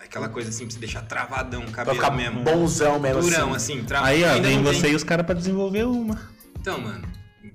[0.00, 2.42] aquela coisa assim, pra você deixar travadão o Pra cabelo ficar mesmo.
[2.42, 3.74] bonzão mesmo Durão, assim.
[3.78, 4.04] assim, tra...
[4.04, 4.80] Aí, ó, vem não tem.
[4.80, 6.20] você e os caras pra desenvolver uma.
[6.60, 7.06] Então, mano,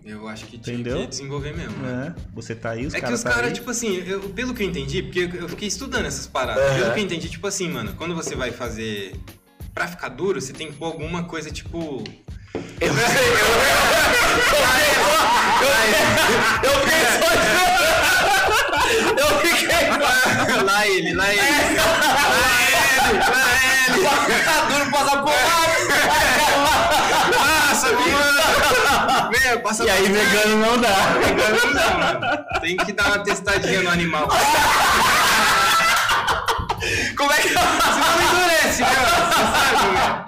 [0.05, 0.99] eu acho que tinha Entendeu?
[1.01, 1.77] que desenvolver mesmo.
[1.77, 2.13] né?
[2.17, 4.53] É, você tá aí, os É que caras os tá caras, tipo assim, eu- pelo
[4.53, 7.69] que eu entendi, porque eu fiquei estudando essas paradas, pelo que eu entendi, tipo assim,
[7.69, 9.13] mano, quando você vai fazer.
[9.73, 12.03] Pra ficar duro, você tem que pôr alguma coisa tipo.
[12.81, 12.93] Eu eu,
[15.61, 15.67] eu,
[16.63, 17.29] eu fiquei só.
[19.17, 19.83] Eu fiquei.
[20.63, 21.41] lá ele, lá ele.
[21.41, 21.53] lá
[23.07, 23.43] ele, lá
[23.87, 23.99] ele.
[24.45, 25.75] Tá duro, passa porrada.
[27.37, 29.29] Passa, mano.
[29.31, 30.95] Vem, passa E aí, vegano não dá.
[31.19, 32.19] Vegano não, mano.
[32.61, 34.27] Tem que dar uma testadinha no animal.
[37.17, 37.49] Como é que.
[37.49, 38.87] Senão não endurece, né?
[38.87, 39.25] mano?
[39.27, 40.25] Você sabe, mano.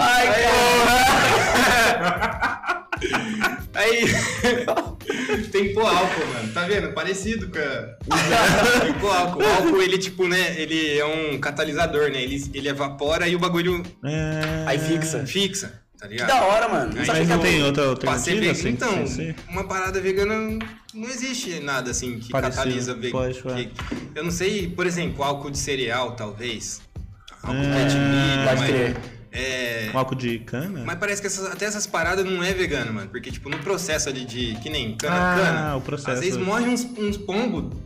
[0.00, 0.24] Ai,
[3.74, 4.04] Aí.
[5.50, 6.52] Tem que pôr álcool, mano.
[6.52, 6.92] Tá vendo?
[6.92, 7.96] Parecido com a.
[8.80, 9.42] Tem que pôr álcool.
[9.42, 10.54] O álcool, ele, tipo, né?
[10.60, 12.22] Ele é um catalisador, né?
[12.22, 14.64] Ele, ele evapora e o bagulho É...
[14.66, 15.26] Aí fixa.
[15.26, 16.28] fixa, tá Que ligado?
[16.28, 16.92] da hora, mano.
[16.94, 18.68] Não Aí Mas que não tem outra alternativa vegano, assim?
[18.68, 20.58] então, uma parada vegana
[20.94, 23.24] não existe nada assim que Parecido, catalisa vegano.
[23.24, 23.70] pode, pode.
[24.14, 26.80] Eu não sei, por exemplo, álcool de cereal, talvez.
[27.42, 28.96] Álcool É, de milho, pode mas, crer.
[29.34, 30.82] É, Um álcool de cana?
[30.86, 33.08] mas parece que essas- até essas paradas não é vegano, mano.
[33.10, 34.54] Porque, tipo, no processo ali de.
[34.62, 35.76] Que nem Ah, cana-cana.
[35.76, 36.10] o processo.
[36.12, 37.76] Às vezes morre uns, uns pombos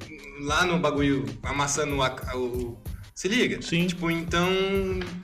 [0.41, 2.79] lá no bagulho amassando a- o.
[3.15, 3.61] Se liga?
[3.63, 3.87] Sim.
[3.87, 4.49] Tipo, então.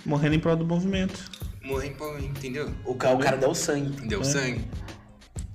[0.05, 1.31] Morrendo em prol do movimento.
[1.63, 2.71] Morrem, pô, entendeu?
[2.85, 4.07] O cara, o cara deu sangue.
[4.07, 4.25] Deu É.
[4.25, 4.65] sangue.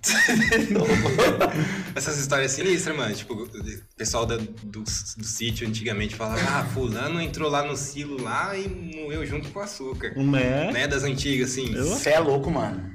[1.95, 3.13] Essas histórias sinistras, mano.
[3.13, 3.49] Tipo, o
[3.97, 4.89] pessoal da- do, do
[5.25, 9.61] sítio antigamente falava, ah, fulano entrou lá no silo lá e morreu junto com o
[9.63, 10.13] açúcar.
[10.15, 10.71] Um é.
[10.71, 10.87] Né?
[10.87, 11.73] Das antigas, assim.
[11.73, 12.89] Você é louco, mano.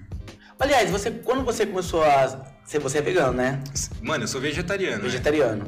[0.58, 2.52] Aliás, você, quando você começou a.
[2.64, 3.62] Você, é vegano, né?
[4.00, 4.98] Mano, eu sou vegetariano.
[4.98, 5.02] né?
[5.02, 5.66] Vegetariano.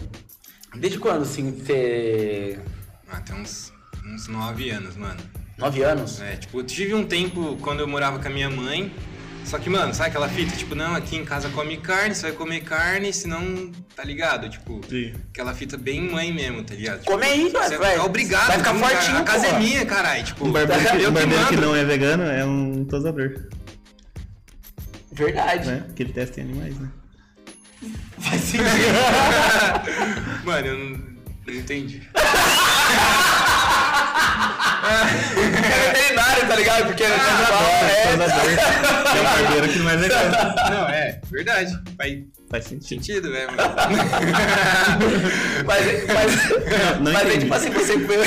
[0.74, 2.58] Desde quando, assim, você.
[3.08, 3.72] Ah, tem uns,
[4.04, 5.20] uns nove anos, mano.
[5.58, 6.20] Nove anos?
[6.20, 8.92] É, tipo, eu tive um tempo quando eu morava com a minha mãe.
[9.46, 10.56] Só que, mano, sabe aquela fita?
[10.56, 14.48] Tipo, não, aqui em casa come carne, você vai comer carne, senão, tá ligado?
[14.50, 15.14] Tipo, Sim.
[15.30, 16.98] aquela fita bem mãe mesmo, tá ligado?
[16.98, 17.94] Tipo, Come aí, você vai- vai.
[17.94, 18.48] é obrigado.
[18.48, 18.88] Vai ficar cara.
[18.96, 19.60] fortinho, A casa é porra.
[19.62, 20.24] minha, caralho.
[20.24, 23.48] Tipo, Um barbeiro, que, eu um barbeiro que não é vegano é um tosador,
[25.12, 25.68] Verdade.
[25.68, 25.84] né?
[25.86, 26.88] Porque ele testa em animais, né?
[28.18, 28.64] Faz sentido.
[30.44, 30.98] Mano, eu não,
[31.46, 32.02] não entendi.
[34.86, 36.86] é veterinário, tá ligado?
[36.86, 38.50] Porque é, Tosador.
[39.06, 40.36] É um barbeiro que não é vegano.
[40.70, 41.78] Não, é, verdade.
[41.96, 42.16] Faz
[42.48, 43.04] Faz sentido.
[43.04, 43.50] sentido, mano?
[45.66, 47.40] Mas, mas, não mas aí, entendi.
[47.40, 47.96] tipo assim, você.
[47.96, 48.20] Vai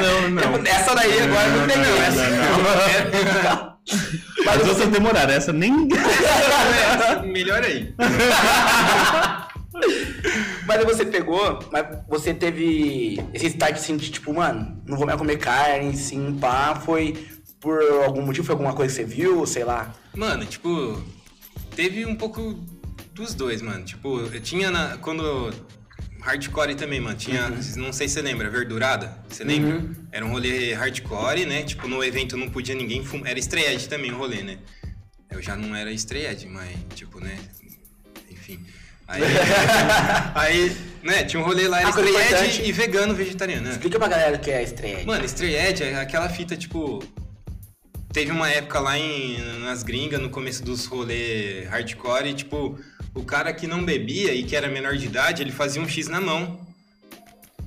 [0.00, 0.64] Não, não.
[0.64, 2.30] Essa daí agora não, tem não, essa.
[2.30, 3.76] não,
[4.44, 5.88] Mas as outras demoraram, essa nem.
[5.92, 7.92] É, melhor aí.
[10.66, 15.06] Mas aí você pegou, mas você teve esse start assim de tipo, mano, não vou
[15.06, 17.14] mais comer carne, sim, pá, foi
[17.60, 19.94] por algum motivo, foi alguma coisa que você viu, sei lá.
[20.14, 21.02] Mano, tipo,
[21.74, 22.64] teve um pouco
[23.12, 23.84] dos dois, mano.
[23.84, 25.52] Tipo, eu tinha na, quando
[26.20, 27.16] hardcore também, mano.
[27.16, 29.16] Tinha, não sei se você lembra, verdurada.
[29.28, 29.76] Você lembra?
[29.76, 29.94] Uhum.
[30.12, 31.62] Era um rolê hardcore, né?
[31.62, 33.30] Tipo, no evento não podia ninguém fumar.
[33.30, 34.58] Era estreed também o rolê, né?
[35.30, 37.38] Eu já não era estreed, mas tipo, né?
[38.30, 38.64] Enfim.
[39.08, 39.22] Aí,
[40.34, 42.62] aí, né, tinha um rolê lá, era Ah, importante.
[42.62, 43.70] e vegano vegetariano, né?
[43.72, 45.04] Explica pra galera o que é estreia.
[45.04, 47.02] Mano, Stray é aquela fita, tipo.
[48.12, 52.78] Teve uma época lá em, nas gringas, no começo dos rolê hardcore, e, tipo,
[53.14, 56.08] o cara que não bebia e que era menor de idade, ele fazia um X
[56.08, 56.58] na mão.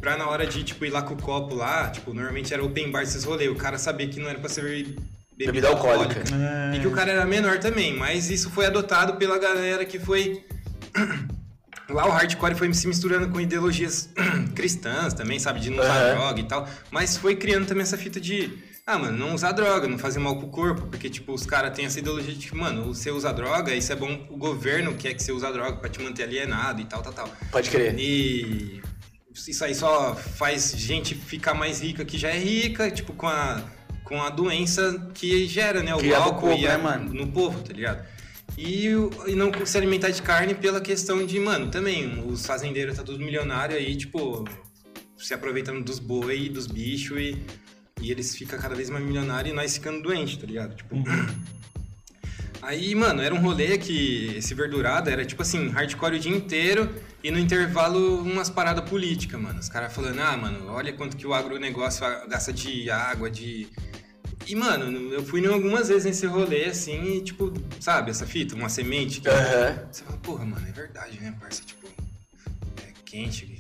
[0.01, 2.89] Pra na hora de, tipo, ir lá com o copo lá, tipo, normalmente era open
[2.89, 6.23] bar esses rolês, o cara sabia que não era pra servir bebida, Bebida alcoólica.
[6.73, 6.77] É.
[6.77, 10.43] E que o cara era menor também, mas isso foi adotado pela galera que foi.
[11.89, 14.09] Lá o hardcore foi se misturando com ideologias
[14.55, 15.59] cristãs também, sabe?
[15.59, 16.13] De não usar Aham.
[16.15, 16.67] droga e tal.
[16.91, 18.57] Mas foi criando também essa fita de.
[18.85, 20.83] Ah, mano, não usar droga, não fazer mal pro corpo.
[20.87, 23.95] Porque, tipo, os caras têm essa ideologia de que, mano, você usa droga, isso é
[23.95, 24.27] bom.
[24.29, 27.29] O governo quer que você use droga pra te manter alienado e tal, tal, tal.
[27.51, 27.95] Pode crer.
[27.99, 28.81] E
[29.47, 33.61] isso aí só faz gente ficar mais rica que já é rica, tipo, com a,
[34.03, 35.93] com a doença que gera, né?
[35.95, 37.13] O Cria álcool povo, e a- né, mano?
[37.13, 38.03] no povo, tá ligado?
[38.61, 38.87] E,
[39.25, 43.23] e não se alimentar de carne pela questão de, mano, também, os fazendeiros tá tudo
[43.23, 44.43] milionário aí, tipo,
[45.17, 47.41] se aproveitando dos boi, dos bichos e,
[48.01, 50.75] e eles ficam cada vez mais milionários e nós ficando doentes, tá ligado?
[50.75, 50.93] Tipo.
[52.61, 56.93] Aí, mano, era um rolê que esse verdurado era tipo assim, hardcore o dia inteiro
[57.23, 59.57] e no intervalo umas paradas políticas, mano.
[59.57, 63.69] Os caras falando, ah, mano, olha quanto que o agronegócio gasta de água, de.
[64.49, 68.55] E, mano, eu fui em algumas vezes nesse rolê assim, e, tipo, sabe, essa fita,
[68.55, 69.29] uma semente que.
[69.29, 69.87] Aham.
[69.91, 71.61] Você fala, porra, mano, é verdade, né, parça?
[71.63, 71.87] Tipo,
[73.05, 73.58] quente.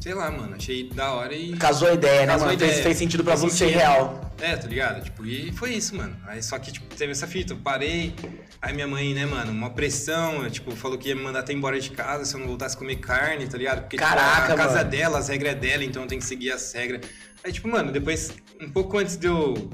[0.00, 1.56] Sei lá, mano, achei da hora e.
[1.56, 2.50] Casou a ideia, né, Casou mano?
[2.50, 2.72] a ideia.
[2.72, 3.78] Fez, fez sentido pra você sentido.
[3.78, 4.32] real.
[4.40, 5.02] É, tá ligado?
[5.02, 6.16] Tipo, e foi isso, mano.
[6.26, 8.14] Aí só que, tipo, teve essa fita, eu parei.
[8.62, 11.52] Aí minha mãe, né, mano, uma pressão, eu, tipo, falou que ia me mandar até
[11.52, 13.80] embora de casa se eu não voltasse a comer carne, tá ligado?
[13.82, 14.90] Porque, tipo, Caraca, a casa mano.
[14.90, 17.00] dela, as regras é dela, então eu tenho que seguir as regras.
[17.42, 19.68] Aí, tipo, mano, depois, um pouco antes de eu,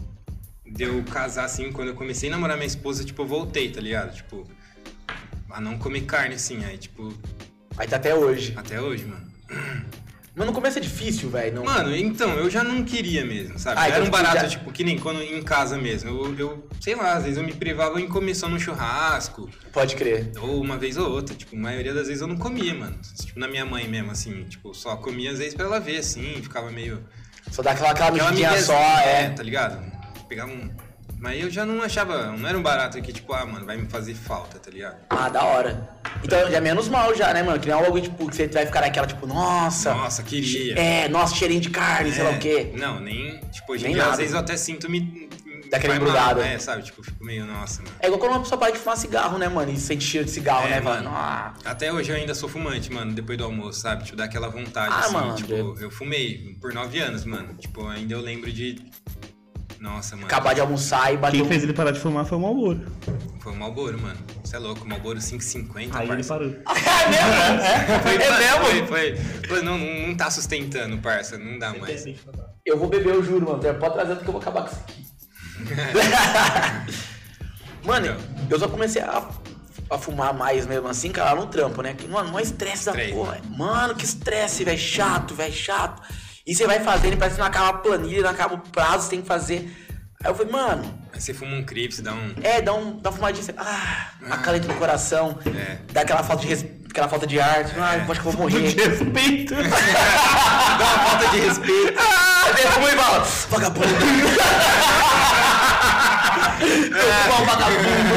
[0.67, 3.81] de eu casar, assim, quando eu comecei a namorar minha esposa, tipo, eu voltei, tá
[3.83, 4.15] ligado?
[4.15, 4.47] Tipo,
[5.51, 6.65] a não comer carne, assim.
[6.65, 7.13] Aí, tipo,
[7.77, 8.55] Aí tá até hoje.
[8.57, 9.31] até hoje, mano.
[10.37, 11.55] Mas no começo é difícil, velho.
[11.55, 11.65] Não...
[11.65, 13.79] Mano, então, eu já não queria mesmo, sabe?
[13.79, 16.11] Ah, Já então era um barato, já- tipo, que nem quando em casa mesmo.
[16.11, 19.95] Eu, eu, sei lá, às vezes eu me privava em comer só no churrasco, Pode
[19.95, 20.33] crer.
[20.41, 21.37] ou uma vez ou outra.
[21.37, 22.99] Tipo, a maioria das vezes eu não comia, mano.
[23.25, 26.41] Tipo, na minha mãe mesmo, assim, tipo, só comia às vezes pra ela ver, assim,
[26.43, 27.05] ficava meio.
[27.53, 29.31] Só dá aquela, aquela Aquela só, é.
[29.31, 29.85] tá ligado?
[30.29, 30.69] Pegava um.
[31.19, 33.87] Mas eu já não achava, não era um barato que, tipo, ah, mano, vai me
[33.89, 34.97] fazer falta, tá ligado?
[35.11, 35.89] Ah, da hora.
[36.23, 37.59] Então já é menos mal já, né, mano?
[37.59, 39.95] Que não é algo tipo, que você vai ficar naquela, tipo, nossa.
[39.95, 40.79] Nossa, queria.
[40.79, 42.73] É, nossa, cheirinho de carne, sei lá o quê.
[42.79, 43.39] Não, nem.
[43.51, 44.13] Tipo, hoje em dia, nada.
[44.13, 45.01] às vezes eu até sinto me.
[45.01, 45.25] me
[45.71, 46.47] Dá aquela vai mal, embrulhada.
[46.47, 46.83] É, sabe?
[46.83, 47.95] Tipo, fico meio, nossa, mano.
[48.01, 49.73] É igual quando uma pessoa para de fumar cigarro, né, mano?
[49.73, 51.09] E sente cheiro de cigarro, É, né, mano.
[51.11, 54.05] Ah, Até hoje eu ainda sou fumante, mano, depois do almoço, sabe?
[54.05, 55.15] Tipo, dá aquela vontade, Ah, assim.
[55.15, 57.55] mano, tipo, eu- eu fumei por nove anos, mano.
[57.55, 58.77] Tipo, ainda eu lembro de.
[59.85, 60.27] Nossa, mano.
[60.27, 61.49] acabar de almoçar e bater Quem um...
[61.49, 62.81] fez ele parar de fumar foi o Malboro.
[63.39, 64.17] Foi o Malboro, mano.
[64.43, 66.35] Você é louco, Malboro 550, Aí ele parça.
[66.35, 66.49] parou.
[67.05, 67.61] É mesmo?
[68.03, 68.87] Foi, É mano, mesmo?
[68.87, 69.15] Foi, foi.
[69.47, 71.37] Pô, não, não, não tá sustentando, parça.
[71.37, 72.07] Não dá mais.
[72.65, 73.61] Eu vou beber, eu juro, mano.
[73.79, 75.05] Pode trazer porque eu vou acabar com isso aqui.
[77.85, 78.17] mano,
[78.49, 79.29] eu só comecei a,
[79.91, 81.93] a fumar mais mesmo assim, cara, no trampo, né?
[81.93, 83.39] Que, Mano, mó estresse da porra.
[83.51, 84.79] Mano, que estresse, velho.
[84.79, 86.01] Chato, velho, chato.
[86.47, 89.11] E você vai fazendo, parece que não acaba a planilha, não acaba o prazo, você
[89.11, 89.71] tem que fazer.
[90.23, 92.35] Aí eu falei, mano, Aí você fuma um Crips, dá um.
[92.43, 95.79] é, dá, um, dá uma fumadinha, você, ah, acalenta no coração, É.
[95.93, 98.33] dá aquela falta de res- aquela falta de ar, tipo, ah, eu acho que eu
[98.33, 98.61] vou morrer.
[98.75, 99.55] Respeito.
[100.77, 101.95] Dá uma falta de respeito.
[101.95, 103.87] Você fuma e fala, vagabundo.
[106.65, 108.15] Eu um vagabundo.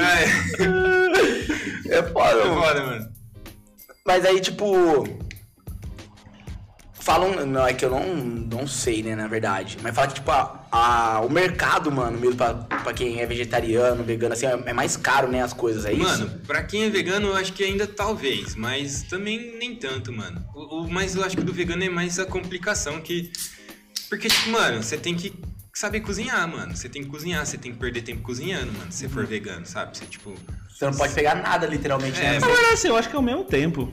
[0.00, 2.60] É, É foda, é mano.
[2.62, 3.08] foda, mano.
[4.06, 5.04] Mas aí, tipo.
[7.02, 7.44] Falam.
[7.46, 9.76] Não, é que eu não, não sei, né, na verdade.
[9.82, 14.04] Mas fala que, tipo, a, a- o mercado, mano, mesmo pra, pra quem é vegetariano,
[14.04, 16.02] vegano, assim, é, é mais caro, né, as coisas, é isso?
[16.02, 20.44] Mano, pra quem é vegano, eu acho que ainda talvez, mas também nem tanto, mano.
[20.54, 23.32] O, o- mas eu acho que do vegano é mais a complicação que.
[24.08, 25.32] Porque, tipo, mano, você tem que
[25.74, 26.76] saber cozinhar, mano.
[26.76, 29.66] Você tem que cozinhar, você tem que perder tempo cozinhando, mano, se você for vegano,
[29.66, 29.96] sabe?
[29.96, 30.34] Você, tipo.
[30.68, 32.38] Você não pode pegar nada, literalmente, É, né?
[32.38, 33.92] Na verdade, assim, eu acho que é o mesmo tempo.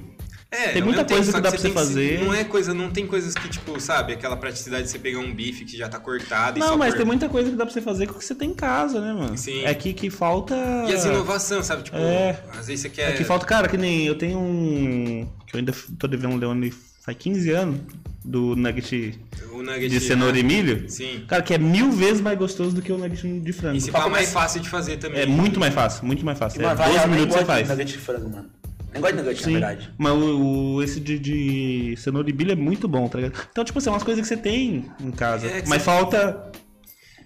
[0.51, 2.23] É, Tem muita coisa que dá pra você que fazer.
[2.23, 5.31] Não é coisa, não tem coisas que, tipo, sabe, aquela praticidade de você pegar um
[5.31, 7.65] bife que já tá cortado e Não, só mas pôr- tem muita coisa que dá
[7.65, 9.37] pra você fazer com o que você tem em casa, né, mano?
[9.37, 9.63] Sim.
[9.63, 10.55] É que, que falta.
[10.89, 11.83] E as inovações, sabe?
[11.83, 12.39] Tipo, É.
[12.57, 13.11] às vezes você quer.
[13.11, 15.27] É que falta, cara, que nem eu tenho um.
[15.45, 17.79] Que eu ainda tô devendo um Leone faz 15 anos.
[18.25, 19.17] Do nugget
[19.53, 20.89] O nugget de cenoura e milho.
[20.89, 21.23] Sim.
[21.27, 23.77] Cara, que é mil vezes mais gostoso do que o nugget de frango.
[23.77, 25.21] E se pá, mais fácil de fazer também.
[25.21, 26.59] É muito mais fácil, muito mais fácil.
[26.59, 27.69] E, mano, é vai, 12 eu nem minutos você faz.
[27.69, 28.49] nugget de frango, mano.
[28.91, 29.93] Nem gosto de nugget, Sim, na verdade.
[29.97, 33.39] mas o, o- esse de, de cenoura e milho é muito bom, tá ligado?
[33.51, 35.47] Então, tipo assim, é umas coisas que você tem em casa.
[35.47, 36.51] É, mas falta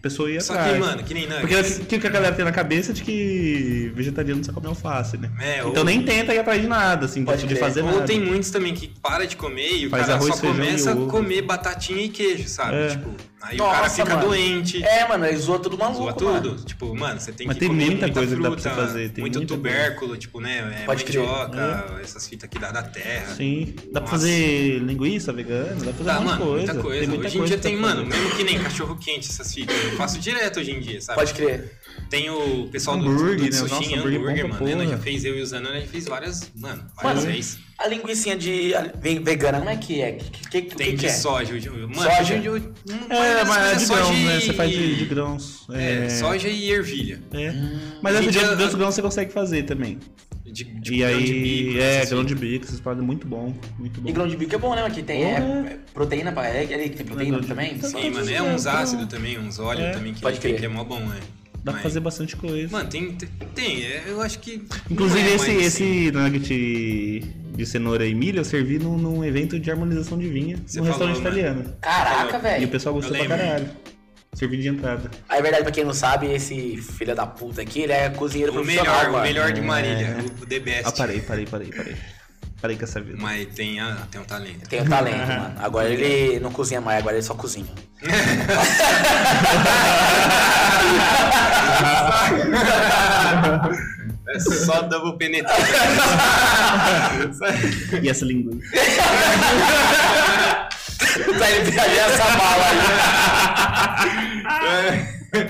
[0.02, 0.73] pessoa ir Só atrás.
[0.73, 1.78] que, mano, que nem Porque nuggets.
[1.78, 5.15] o que que a galera tem na cabeça é de que vegetariano só come alface,
[5.17, 5.32] né?
[5.39, 8.06] É, então ou- nem tenta ir atrás de nada, assim, Pode de fazer Ou nada.
[8.06, 10.91] tem muitos também que para de comer e o Faz cara arroz, só feijão começa
[10.91, 12.76] a comer batatinha e queijo, sabe?
[12.76, 12.88] É.
[12.89, 13.12] Tipo,
[13.43, 14.27] aí o cara Nossa, fica mano.
[14.27, 14.84] doente.
[14.84, 16.41] É, mano, ele zoa tudo maluco, Zoa mano.
[16.51, 16.63] tudo.
[16.65, 18.75] Tipo, mano, você tem Mas que tem comer muita muita coisa que dá pra fruta,
[18.75, 20.79] você fazer, tem muito muita tubérculo, tipo, né?
[20.82, 21.19] É, Pode crer.
[21.21, 23.36] mandioca, essas fitas aqui da, da terra.
[23.36, 23.75] Sim.
[23.91, 24.12] Dá pra Nossa.
[24.12, 26.56] fazer linguiça vegana, dá pra fazer monte de mano, coisa.
[26.73, 26.99] muita coisa.
[26.99, 28.23] Tem muita hoje em coisa dia que tem, dá pra mano, fazer.
[28.23, 29.75] mesmo que nem cachorro quente, essas fitas.
[29.84, 31.19] Eu faço direto hoje em dia, sabe?
[31.19, 31.77] Pode crer.
[32.10, 33.51] Tem o pessoal do, Hambúrguer, do né?
[33.51, 34.69] sushi Nossa, hambúrguer pra mano.
[34.69, 37.58] Ela já fez, eu e o Zanon, a gente fez várias, mano, várias Mano, vezes.
[37.84, 40.13] A linguicinha de a- ve- vegana, como é que é?
[40.13, 41.10] Que, que, que, Tem que de que é?
[41.10, 41.54] soja.
[41.54, 42.36] Mano, Soja?
[42.36, 42.74] hum,
[43.10, 44.39] É, mas é de grãos, né?
[44.39, 45.67] Você faz de, de grãos.
[45.72, 47.19] É, É, soja e ervilha.
[47.34, 47.50] é.
[47.52, 47.80] Hum.
[48.02, 50.00] Mas essa de, de grãos você consegue fazer também.
[50.46, 53.26] De, de e grão aí, de bico, é, essas grão de bico, essas paradas muito
[53.28, 54.10] bom, muito bom.
[54.10, 54.88] E grão de bico é bom, né?
[54.89, 56.48] Que tem é, é proteína pra.
[56.48, 57.74] É, ele tem proteína de também?
[57.74, 57.88] bico.
[57.88, 60.60] Sim, mano, é uns ácidos também, uns óleos É, também que, pode tem, crer.
[60.60, 61.19] que é mó bom, né?
[61.63, 62.69] Dá pra Mas- fazer bastante coisa.
[62.71, 63.13] Mano, tem,
[63.56, 64.62] tem, é, eu acho que.
[64.91, 67.19] Inclusive, é esse, esse nugget
[67.56, 70.86] de cenoura e milho eu servi num, num evento de harmonização de vinho Você num
[70.88, 71.38] falou, restaurante mano.
[71.62, 71.78] italiano.
[71.82, 72.36] Caraca, Falou.
[72.36, 72.67] E o velho.
[72.67, 73.69] pessoal gostou pra caralho.
[74.34, 75.12] Servi de entrada.
[75.30, 78.52] Aí, é verdade, pra quem não sabe, esse filho da puta aqui, ele é cozinheiro
[78.52, 80.84] O profissional, melhor, o melhor de Marília, o, o The Best.
[80.88, 81.95] Ah, parei, parei, parei, parei.
[82.63, 83.17] Parei com essa vida.
[83.19, 84.69] Mas tem, ah, tem um talento.
[84.69, 85.54] Tem o talento, mano.
[85.60, 87.67] Agora ele não cozinha mais, agora ele só cozinha.
[94.30, 95.65] É só double penetração.
[98.02, 98.60] E essa linguiça?
[101.38, 102.78] pra ele viajar essa bala aí.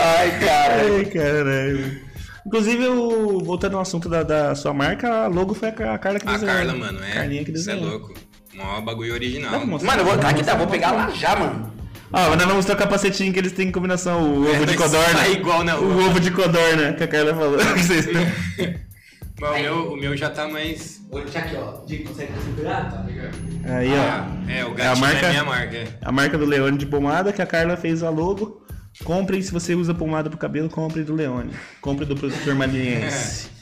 [0.00, 0.82] Ai, cara.
[0.82, 2.09] Ai, caralho.
[2.46, 6.28] Inclusive, o- voltando ao assunto da, da sua marca, a logo foi a Carla que
[6.28, 6.54] A desenhou.
[6.56, 7.12] Carla, mano, é.
[7.12, 7.98] Carlinha que Isso é desenhou.
[7.98, 8.14] louco.
[8.54, 9.64] Mó bagulho original.
[9.66, 9.90] Mostrar?
[9.96, 11.72] Mano, eu vou, aqui tá, vou pegar lá já, mano.
[12.12, 14.76] Ah, mas nós vamos mostrar o capacetinho que eles têm em combinação, o ovo de
[14.76, 15.18] vai codorna.
[15.20, 17.58] sair igual na O ovo de codorna que a Carla falou.
[17.78, 18.80] Vocês estão-
[19.40, 21.00] Mas o meu, o meu já tá mais.
[21.10, 21.84] Vou deixar aqui, ó.
[21.86, 22.90] Diego, consegue segurar?
[22.90, 23.36] Tá ligado?
[23.64, 24.50] Aí, Ah, ó.
[24.50, 25.76] é, o É a gatinho marca- é minha marca.
[25.76, 25.86] é.
[26.02, 28.60] A marca do Leone de pomada que a Carla fez a logo.
[29.04, 31.52] Comprem se você usa pomada pro cabelo, compre do Leone.
[31.80, 33.48] Compre do produtor maniense.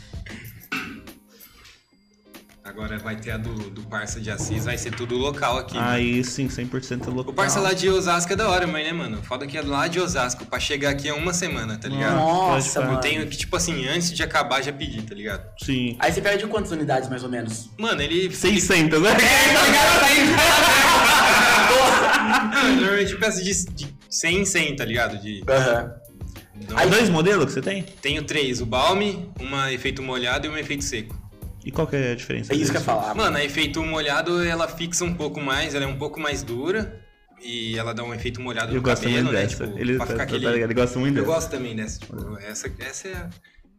[2.64, 5.74] Agora vai ter a do, do Parça de Assis, vai ser tudo local aqui.
[5.74, 5.88] mano.
[5.88, 7.33] Aí sim, 100% local.
[7.33, 9.20] O Parça lá de Osasco é da hora, mas né, mano?
[9.22, 10.44] Foda que é lá de Osasco.
[10.46, 12.14] Pra chegar aqui é uma semana, tá ligado?
[12.16, 13.01] Nossa, Eu mano.
[13.01, 15.42] tenho que, tipo assim, antes de acabar já pedi, tá ligado?
[15.61, 15.96] Sim.
[15.98, 17.68] Aí você pega de quantas unidades, mais ou menos?
[17.79, 18.33] Mano, ele.
[18.33, 19.11] 600, né?
[22.77, 25.19] Normalmente eu peço de, de 100 em 100, tá ligado?
[25.21, 25.95] De, Aham.
[26.69, 27.83] não- Aí dois modelos que você tem?
[27.83, 31.17] Tenho três: o balme, uma efeito molhado e um efeito seco.
[31.65, 32.53] E qual que é a diferença?
[32.53, 32.97] É isso que eu deles?
[32.97, 33.15] ia falar.
[33.15, 37.05] Mano, a efeito molhado ela fixa um pouco mais, ela é um pouco mais dura.
[37.41, 39.43] E ela dá um efeito molhado Eu no gosto cabelo, muito né?
[39.43, 39.65] dessa.
[39.67, 40.39] Tipo, Ele, pra tá, ficar tá aquele.
[40.51, 40.71] ligado?
[40.71, 41.35] Ele gosta muito Eu dessa.
[41.37, 43.31] gosto também dessa, tipo, essa, essa é a...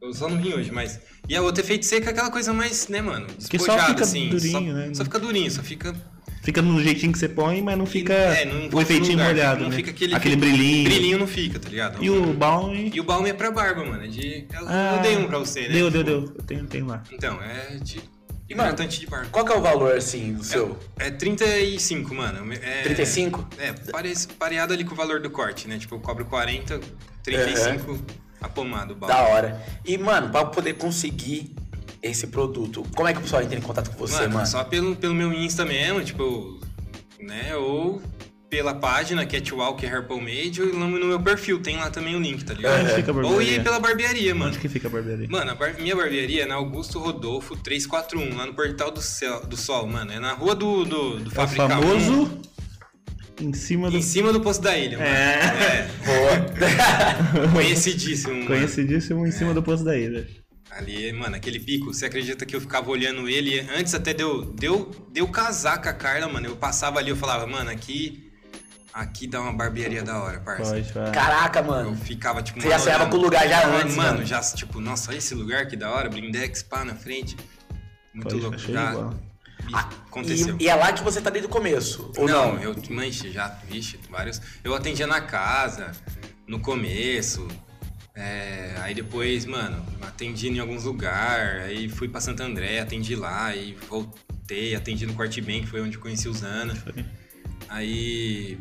[0.02, 0.98] Eu só não vim hoje, mas...
[1.28, 3.28] E a outra efeito seco é aquela coisa mais, né, mano?
[3.28, 4.30] Que só Despojada, fica assim.
[4.30, 4.92] durinho, só, né?
[4.94, 5.94] Só fica durinho, só fica...
[6.42, 9.62] Fica no jeitinho que você põe, mas não fica é, não o efeitinho lugar, molhado,
[9.64, 9.76] Não né?
[9.76, 10.16] fica aquele...
[10.16, 10.90] aquele brilhinho.
[10.90, 12.04] Brilhinho não fica, tá ligado?
[12.04, 12.92] E o balme...
[12.94, 14.04] E o balme é pra barba, mano.
[14.04, 14.46] É de...
[14.54, 15.70] Eu, Ah, eu dei um pra você, né?
[15.70, 16.36] Deu, deu, Tipo, deu.
[16.38, 17.04] Eu tenho, tenho lá.
[17.12, 18.02] Então, é de...
[18.50, 19.28] E, mano, de barba.
[19.32, 20.76] Qual que é o valor, assim, do seu?
[20.98, 22.52] É 35, mano.
[22.54, 23.48] É, 35?
[23.60, 25.78] É, parece, pareado ali com o valor do corte, né?
[25.78, 26.80] Tipo, eu cobro 40,
[27.22, 28.00] 35
[28.42, 29.16] a pomada, o balde.
[29.16, 29.62] Da hora.
[29.86, 31.54] E, mano, pra poder conseguir
[32.02, 34.48] esse produto, como é que o pessoal entra em contato com você, mano, mano?
[34.48, 36.60] só pelo, pelo meu Insta mesmo, tipo,
[37.20, 37.56] né?
[37.56, 38.02] Ou
[38.50, 42.54] pela página Catwalk Pomade, ou no no meu perfil, tem lá também o link, tá
[42.56, 42.82] ligado?
[42.82, 43.56] Onde fica a Ou barbearia?
[43.58, 44.50] ir pela barbearia, mano.
[44.50, 45.28] Onde que fica a barbearia?
[45.30, 49.46] Mano, a bar- minha barbearia é na Augusto Rodolfo 341, lá no Portal do, Céu,
[49.46, 50.12] do Sol, mano.
[50.12, 52.42] É na rua do, do, do É o Fábrica 1, famoso
[53.40, 53.98] em cima do...
[53.98, 55.10] Em cima do Poço da Ilha, mano.
[55.10, 55.88] É.
[56.08, 58.48] É, conhecidíssimo, mano.
[58.48, 60.28] Conhecidíssimo em cima do posto da ilha.
[60.80, 64.90] Ali, mano, aquele pico, você acredita que eu ficava olhando ele antes até deu, deu,
[65.12, 66.48] deu casar com a Carla, mano.
[66.48, 68.26] Eu passava ali, eu falava, mano, aqui.
[68.92, 70.72] Aqui dá uma barbearia da hora, parça.
[70.74, 71.12] Pode, vai.
[71.12, 71.96] Caraca, Eu mano.
[71.96, 74.26] ficava, tipo, Você já sonhava com o lugar já Mano, antes, Mano, mano.
[74.26, 77.38] já, tipo, nossa, olha esse lugar que da hora, blindex, pá, na frente.
[78.14, 78.58] Muito Pode, louco.
[78.58, 79.14] Já igual.
[79.70, 80.58] e Ah, aconteceu.
[80.60, 82.56] E, e é lá que você tá desde o começo, ou não?
[82.56, 84.42] não, eu, manche, já, vixe, vários.
[84.64, 85.92] Eu atendia na casa,
[86.48, 87.48] no começo.
[88.20, 91.64] É, aí depois, mano, atendi em alguns lugares.
[91.64, 93.46] Aí fui pra Santo André, atendi lá.
[93.46, 96.74] Aí voltei, atendi no Corte que foi onde eu conheci o Zana.
[97.70, 98.58] Aí.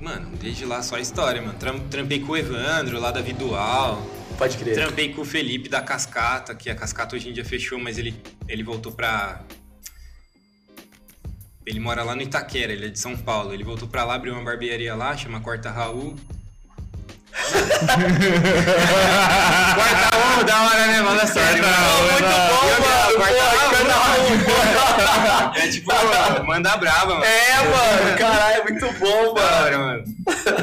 [0.00, 1.58] Mano, desde lá só história, mano.
[1.58, 4.00] Tram- Trampei com o Evandro lá da Vidual.
[4.38, 4.74] Pode crer.
[4.74, 8.14] Trampei com o Felipe da Cascata, que a Cascata hoje em dia fechou, mas ele,
[8.48, 9.42] ele voltou pra.
[11.66, 13.52] Ele mora lá no Itaquera, ele é de São Paulo.
[13.52, 16.16] Ele voltou pra lá, abriu uma barbearia lá, chama Corta Raul.
[19.74, 21.02] Corta Raul, da hora, né?
[21.02, 21.62] Fala sério.
[21.62, 22.84] Corta Raul, Muito da bom, mano.
[23.18, 24.30] Corta Raul.
[25.60, 27.24] É tipo, mano, manda brava, mano.
[27.24, 29.64] É, mano, caralho, muito bom, Da mano.
[29.64, 30.04] hora, mano.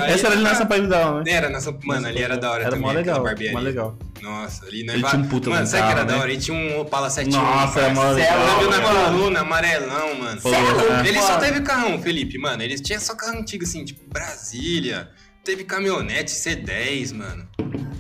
[0.02, 1.32] Aí- Essa era ali nessa Pavidal, né?
[1.32, 1.76] Era nessa.
[1.84, 2.88] Mano, ali era da hora Era também.
[2.88, 3.98] mó legal, mó legal.
[4.22, 6.20] Nossa, ali não Ele tinha um puta Mano, sabe que era carro, da né?
[6.22, 6.32] hora?
[6.32, 7.42] Ele tinha um Opala 71.
[7.42, 8.40] Nossa, era mó legal.
[8.40, 9.04] Você viu na mano.
[9.06, 10.42] coluna, amarelão, mano.
[10.44, 11.04] Né?
[11.08, 11.40] Ele só Mano.
[11.42, 12.64] teve carrão, Felipe, mano.
[12.64, 15.10] Ele tinha só carro antigo, assim, tipo Brasília.
[15.48, 17.48] Teve caminhonete C10, mano.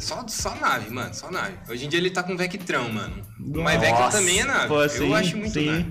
[0.02, 1.54] Só, só nave, mano, só nave.
[1.70, 3.24] Hoje em dia ele tá com Vectrão, mano.
[3.40, 4.18] Mas Vectra Nossa.
[4.18, 4.68] também é nave.
[4.68, 5.66] Pô, Eu sim, acho muito sim.
[5.66, 5.86] nave.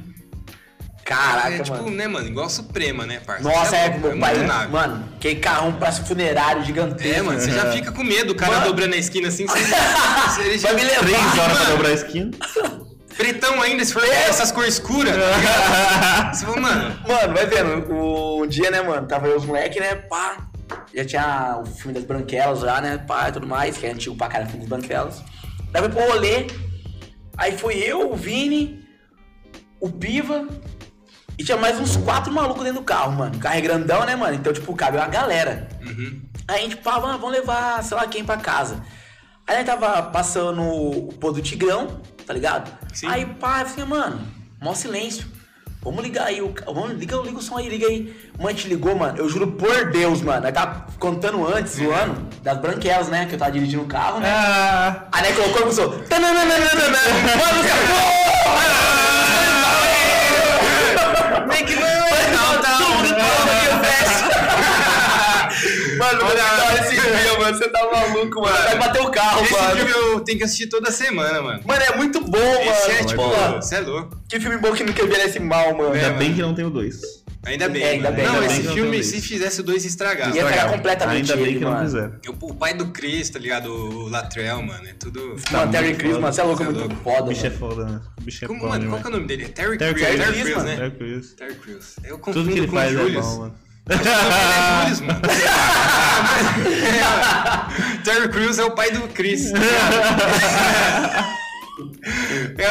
[1.03, 1.91] Caraca, é tipo, mano.
[1.93, 3.43] né, mano, igual Suprema, né, parça?
[3.45, 4.35] Nossa, é, louco, meu pai.
[4.35, 4.71] muito nave.
[4.73, 7.09] Mano, que carrão pra funerário gigantesco.
[7.21, 8.67] É, mano, você já fica com medo, o cara Mano.
[8.67, 9.59] dobrando a esquina assim, você,
[10.29, 11.01] você já Vai me levar.
[11.07, 12.31] Três horas pra dobrar a esquina.
[13.17, 16.33] Pretão ainda, se for essas cores escuras, tá?
[16.35, 19.81] Você fala, mano, Mano, vai vendo, o- um dia, né, mano, tava eu os moleques,
[19.81, 20.37] né, pá,
[20.95, 24.17] já tinha o filme das Branquelas lá, né, pá, e tudo mais, que é antigo
[24.17, 25.23] pra caralho, filme das Branquelas.
[25.71, 26.47] Daí foi pro rolê,
[27.37, 28.87] aí fui eu, o Vini,
[29.81, 30.47] o Piva,
[31.39, 33.37] e tinha mais uns quatro malucos dentro do carro, mano.
[33.37, 35.69] O carro é grandão, né, mano, então, tipo, cabe uma galera.
[35.85, 36.23] uhum.
[36.49, 38.83] Aí a gente, pá, vamos levar, sei lá, quem pra casa.
[39.47, 42.71] Aí a gente tava passando o pô do Tigrão, tá ligado?
[42.95, 43.07] Sim.
[43.09, 44.27] Aí, pá, falei, mano,
[44.61, 45.36] mó silêncio.
[45.87, 48.13] Vamos ligar aí, o, vamos, liga, liga o som aí, liga aí.
[48.41, 49.17] Mãe te ligou, mano.
[49.19, 50.43] Eu juro por Deus, mano.
[50.43, 53.27] Nós tava contando antes, zoando, das branquelas, né?
[53.27, 54.29] Que eu tava dirigindo o carro, né?
[54.29, 55.91] Ah, Aí né, colocou e começou.
[55.91, 56.09] Mano, os
[57.69, 57.87] caras.
[61.47, 61.85] Vem que tá.
[62.79, 63.15] Tudo,
[65.99, 66.66] Mano, olha
[67.47, 67.59] mano.
[67.59, 68.57] Você tá maluco, mano.
[68.57, 69.77] Vai bater o carro, Esse mano.
[69.77, 71.61] filme eu tenho que assistir toda semana, mano.
[71.65, 73.01] Mano, é muito bom, Esse mano.
[73.01, 74.21] é tipo, mano, você é louco.
[74.29, 75.93] que filme bom que não envelhece mal, mano.
[75.93, 76.35] ainda É, bem mano.
[76.35, 77.27] que não tem o 2.
[77.47, 77.81] Ainda bem.
[77.85, 80.35] É, ainda bem, não, ainda esse bem não filme, se fizesse o 2, estragava.
[80.37, 81.85] Ia pegar completamente Ainda bem ele, que não mano.
[81.85, 82.13] fizeram.
[82.43, 83.67] O pai do Chris, tá ligado?
[83.73, 84.85] O Latrell, mano.
[84.89, 85.37] É tudo.
[85.53, 86.09] Mano, Terry foda.
[86.19, 87.05] mano, você é louco, é Você é muito louco.
[87.05, 88.01] foda, O bicho é foda, né?
[88.19, 89.45] O bicho é Como, foda mano, qual que é o nome dele?
[89.45, 90.09] É Terry, Terry Crews.
[90.09, 90.69] Terry Crews, Crews, mano.
[90.69, 90.77] né?
[90.77, 91.33] Terry Crews.
[91.35, 91.95] Terry Crews.
[92.03, 93.25] Eu Tudo que confundo ele com faz é Julius.
[93.27, 93.55] bom, mano.
[93.89, 93.97] É.
[98.03, 99.53] Terry Crews é o pai do Chris.
[99.53, 101.37] ligado?
[102.59, 102.65] É É,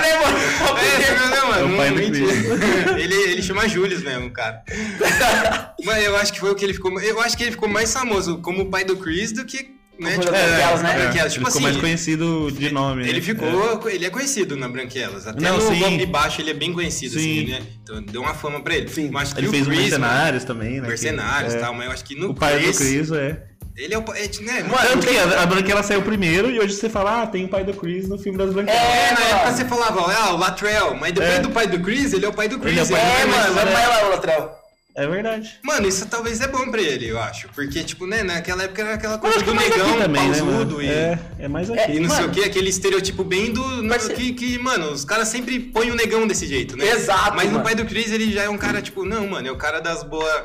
[0.00, 0.38] né, mano?
[0.78, 1.60] É, mesmo, né, mano?
[1.60, 3.00] É o pai do Realmente.
[3.00, 4.62] ele, ele chama Julius mesmo, cara.
[5.84, 6.98] Mas eu acho que foi o que ele ficou.
[7.00, 9.74] Eu acho que ele ficou mais famoso como o pai do Chris do que.
[9.98, 10.90] Né, tipo, das Branquelas, né?
[10.90, 11.32] é, ele Branquelas.
[11.32, 13.20] Tipo ficou assim, mais conhecido de nome, Ele né?
[13.20, 13.88] ficou.
[13.90, 15.26] Ele é conhecido na Branquelas.
[15.26, 15.78] Até Não, no sim.
[15.78, 17.42] Golpe Baixo ele é bem conhecido, Sim.
[17.42, 17.62] assim, né?
[17.82, 18.88] Então deu uma fama pra ele.
[18.88, 19.10] Sim.
[19.12, 20.88] Mas acho que Ele o fez o Chris, Mercenários também, né?
[20.88, 21.60] Mercenários e é.
[21.60, 23.42] tal, mas eu acho que no O pai Chris, do Chris, é.
[23.76, 24.02] Ele é o.
[24.02, 27.26] pai- É, né, Tanto que a, a Branquela saiu primeiro e hoje você fala, ah,
[27.26, 28.80] tem o pai do Chris no filme das Branquelas.
[28.80, 29.34] É, na mano.
[29.36, 31.38] época você falava, ah, o Latrell, mas depois É.
[31.40, 32.72] do pai do Chris, ele é o pai do Chris.
[32.72, 34.50] Ele é o pai do É, mano, vai mais lá, Latrell.
[34.96, 35.58] É verdade.
[35.62, 37.48] Mano, isso talvez é bom pra ele, eu acho.
[37.48, 40.82] Porque, tipo, né, naquela época era aquela coisa do mais negão, também, né, pausudo mano?
[40.82, 41.92] e, É, é mais aqui.
[41.92, 42.28] e não sei Mano.
[42.28, 43.82] o que, aquele estereotipo bem do.
[43.82, 46.88] no- que, que, mano, os caras sempre põem o negão desse jeito, né?
[46.88, 47.64] Exato, Mas no mano.
[47.64, 50.04] pai do Chris, ele já é um cara, tipo, não, mano, é o cara das
[50.04, 50.44] boas.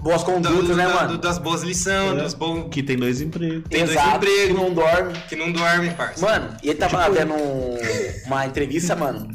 [0.00, 1.18] Boas condutas, né, mano?
[1.18, 2.22] das boas lições, É.
[2.22, 2.68] dos bons.
[2.70, 3.64] Que tem dois empregos.
[3.68, 4.46] tem dois Exato, empregos.
[4.46, 5.12] que não dorme.
[5.28, 6.24] Que não dorme, parça.
[6.24, 7.76] Mano, e ele tava Tipo- vendo um-
[8.26, 9.28] uma entrevista, mano,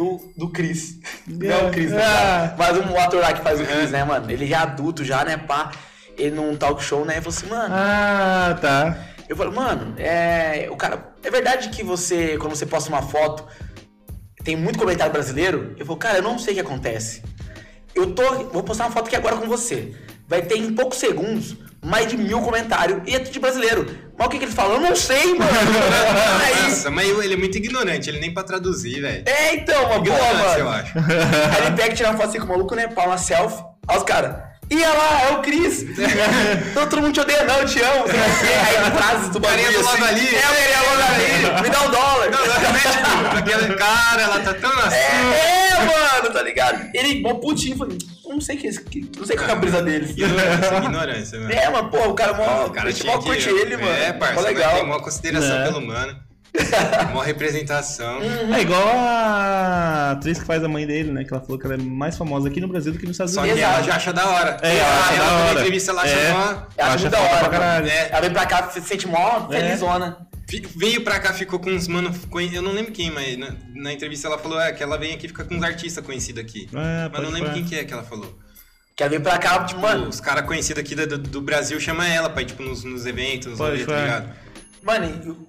[0.00, 0.98] do, do Chris.
[1.28, 1.64] Não É.
[1.64, 2.54] o Chris, né, Ah.
[2.54, 2.54] cara?
[2.58, 4.30] Mas um ator lá que faz o Chris, né, mano?
[4.30, 5.70] Ele já é adulto, já, né, pá.
[6.16, 7.74] Ele num talk show, né, ele falou assim, mano.
[7.74, 8.96] Ah, tá.
[9.28, 10.68] Eu falei, mano, é.
[10.70, 11.10] O cara.
[11.22, 13.46] É verdade que você, quando você posta uma foto,
[14.42, 15.74] tem muito comentário brasileiro?
[15.78, 17.22] Eu falo, cara, eu não sei o que acontece.
[17.94, 18.22] Eu tô.
[18.50, 19.94] Vou postar uma foto aqui agora com você.
[20.26, 23.00] Vai ter em poucos segundos mais de mil comentários.
[23.06, 23.86] E é tudo de brasileiro.
[24.18, 24.74] Mas o que, que eles falam?
[24.74, 25.50] Eu não sei, mano.
[26.44, 29.22] Aí, Nossa, mas ele é muito ignorante, ele nem pra traduzir, velho.
[29.26, 30.82] é, então, uma boa, Ignorância, eu mano.
[30.82, 30.98] acho.
[30.98, 32.86] Aí ele pega e tira uma foto assim com o maluco, né?
[32.88, 33.62] Pau uma selfie.
[33.88, 34.49] Olha os caras.
[34.70, 35.84] E olha lá, é o Cris.
[36.70, 38.04] Então todo mundo te odeia, não, eu te amo.
[38.06, 39.62] Aí frases do bagulho.
[39.64, 40.00] Carinha do assim.
[40.00, 40.28] lado ali.
[40.34, 41.62] É, o carinha do lado ali.
[41.62, 42.30] Me dá um dólar.
[42.30, 44.94] Não, não, tipo, aquele cara, ela tá tão assim.
[44.96, 46.88] É, é, mano, tá ligado?
[46.94, 49.58] Ele, mó putinho, falei, não sei que, é que não sei qual que é a
[49.58, 50.06] brisa dele.
[50.16, 51.52] Ignorância, ignorância, mano.
[51.52, 53.24] É, mano, pô, o cara mó, O cara tinha mó que...
[53.24, 53.88] curte ele, mano.
[53.96, 54.74] É, Mó parça, mas legal.
[54.74, 55.64] tem uma consideração É.
[55.64, 56.16] pelo mano.
[57.12, 58.20] Uma representação.
[58.22, 61.24] É igual a atriz que faz a mãe dele, né?
[61.24, 63.34] Que ela falou que ela é mais famosa aqui no Brasil do que nos Estados
[63.34, 63.62] Só que Unidos.
[63.70, 64.56] ela já acha da hora.
[64.62, 65.52] É, ela acha da na hora.
[65.60, 66.30] entrevista ela É.
[66.30, 67.88] Eu acho Acha da hora, pra.
[67.88, 68.08] É.
[68.10, 70.26] Ela vem pra cá, se sente mó felizona.
[70.48, 72.12] Fi- Veio pra cá, ficou com uns mano.
[72.52, 75.28] Eu não lembro quem, mas na, na entrevista ela falou é, que ela vem aqui
[75.28, 76.68] ficar com uns artistas conhecidos aqui.
[76.74, 78.36] É, mas não lembro quem que é que ela falou.
[78.96, 82.04] Que ela vem pra cá, tipo, mano, Os caras conhecidos aqui do, do Brasil chamam
[82.04, 84.30] ela pra ir, tipo, nos, nos eventos, nos Pode rolês, tá ligado?
[84.82, 85.48] Mano, eu-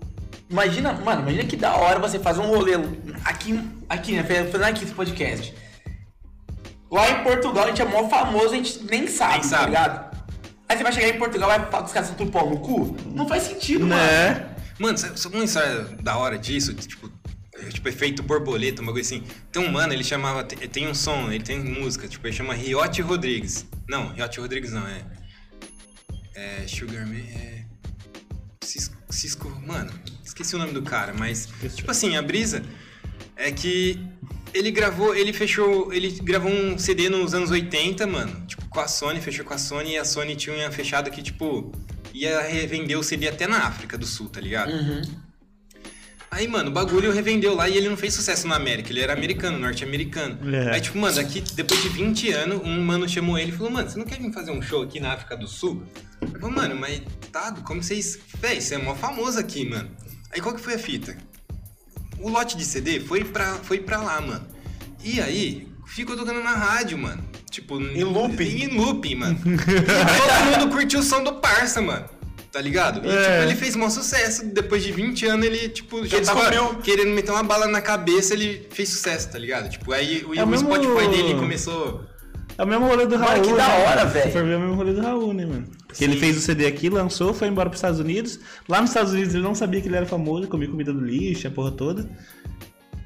[0.51, 2.73] imagina, mano, imagina que da hora você faz um rolê
[3.23, 4.23] aqui, aqui, né?
[4.23, 5.53] Fazendo aqui esse podcast.
[6.91, 9.65] Lá em Portugal a gente é mó famoso, a gente nem sabe, Nem tá sabe.
[9.67, 10.17] ligado?
[10.67, 12.59] Aí você vai chegar em Portugal e vai falar os caras são tudo pau no
[12.59, 12.95] cu?
[13.13, 14.01] Não faz sentido, mano.
[14.01, 14.49] Né?
[14.77, 16.73] Mano, sabe, sabe uma história da hora disso?
[16.73, 17.09] Tipo,
[17.55, 19.23] é, tipo, efeito borboleta, uma coisa assim.
[19.51, 20.43] Tem um mano, ele chamava.
[20.43, 23.65] Tem, tem um som, ele tem música, tipo, ele chama Riote Rodrigues.
[23.87, 25.01] Não, Riote Rodrigues não, é.
[26.35, 26.67] É.
[26.67, 27.19] Sugar Man.
[27.19, 27.65] É.
[29.11, 29.49] Cisco.
[29.65, 29.91] Mano,
[30.23, 31.47] esqueci o nome do cara, mas.
[31.75, 32.63] Tipo assim, a brisa
[33.35, 33.99] é que
[34.53, 38.87] ele gravou, ele fechou, ele gravou um CD nos anos 80, mano, tipo, com a
[38.87, 41.71] Sony, fechou com a Sony e a Sony tinha fechado que, tipo,
[42.13, 44.71] ia revender o CD até na África do Sul, tá ligado?
[44.71, 45.01] Uhum.
[46.29, 49.11] Aí, mano, o bagulho revendeu lá e ele não fez sucesso na América, ele era
[49.11, 50.37] americano, norte-americano.
[50.55, 50.75] É.
[50.75, 53.89] Aí, tipo, mano, aqui, depois de 20 anos, um mano chamou ele e falou, mano,
[53.89, 55.83] você não quer vir fazer um show aqui na África do Sul?
[56.39, 57.01] Falei, mano, mas
[57.31, 58.19] tá, como vocês...
[58.39, 59.89] Véi, você é mó famoso aqui, mano.
[60.31, 61.15] Aí qual que foi a fita?
[62.19, 64.45] O lote de CD foi pra, foi pra lá, mano.
[65.03, 67.23] E aí, ficou tocando na rádio, mano.
[67.49, 67.79] Tipo...
[67.81, 68.41] Em loop.
[68.43, 69.37] Em loop, mano.
[69.43, 72.05] e todo mundo curtiu o som do Parça, mano.
[72.51, 73.05] Tá ligado?
[73.05, 73.21] E, É.
[73.23, 74.45] tipo, ele fez maior sucesso.
[74.45, 76.81] Depois de 20 anos, ele, tipo, já Ele tava descobriu.
[76.81, 79.69] querendo meter uma bala na cabeça, ele fez sucesso, tá ligado?
[79.69, 82.05] Tipo, aí o, É o mesmo- Spotify dele começou...
[82.57, 83.41] É o mesmo rolê do Mano, Raul.
[83.41, 84.11] que da né, hora, mano?
[84.11, 84.25] velho.
[84.25, 85.67] Se for ver, é o mesmo rolê do Raul, né, mano?
[85.91, 86.19] Porque ele Sim.
[86.19, 88.39] fez o CD aqui, lançou, foi embora pros Estados Unidos.
[88.67, 91.47] Lá nos Estados Unidos ele não sabia que ele era famoso, comia comida do lixo,
[91.47, 92.09] a porra toda.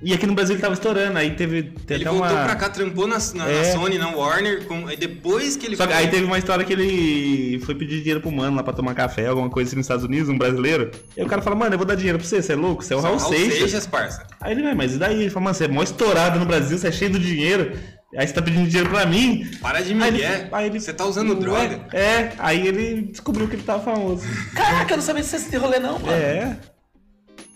[0.04, 2.44] E aqui no Brasil ele tava estourando, aí teve, teve Ele voltou uma...
[2.44, 3.72] pra cá, trampou na, na- na É.
[3.72, 6.64] Sony, na Warner, com- aí depois que ele Só que foi- aí teve uma história
[6.66, 9.86] que ele foi pedir dinheiro pro mano lá pra tomar café, alguma coisa assim nos
[9.86, 10.92] Estados Unidos, um brasileiro.
[11.16, 12.84] E aí o cara fala, mano, eu vou dar dinheiro pra você, você é louco?
[12.84, 13.58] Você é o Raul Raul Seixas.
[13.58, 14.28] Seixas, parça.
[14.42, 15.22] Aí ele vai, mas e daí?
[15.22, 17.72] Ele fala, mano, você é mó estourado no Brasil, você é cheio de dinheiro.
[18.18, 19.50] Aí você tá pedindo dinheiro pra mim.
[19.62, 21.88] Para de ele- aí ele- Você tá usando Ué, droga.
[21.92, 24.24] É, aí ele descobriu que ele tava famoso.
[24.54, 26.12] Caraca, eu não sabia se esse rolê não, mano.
[26.12, 26.58] É.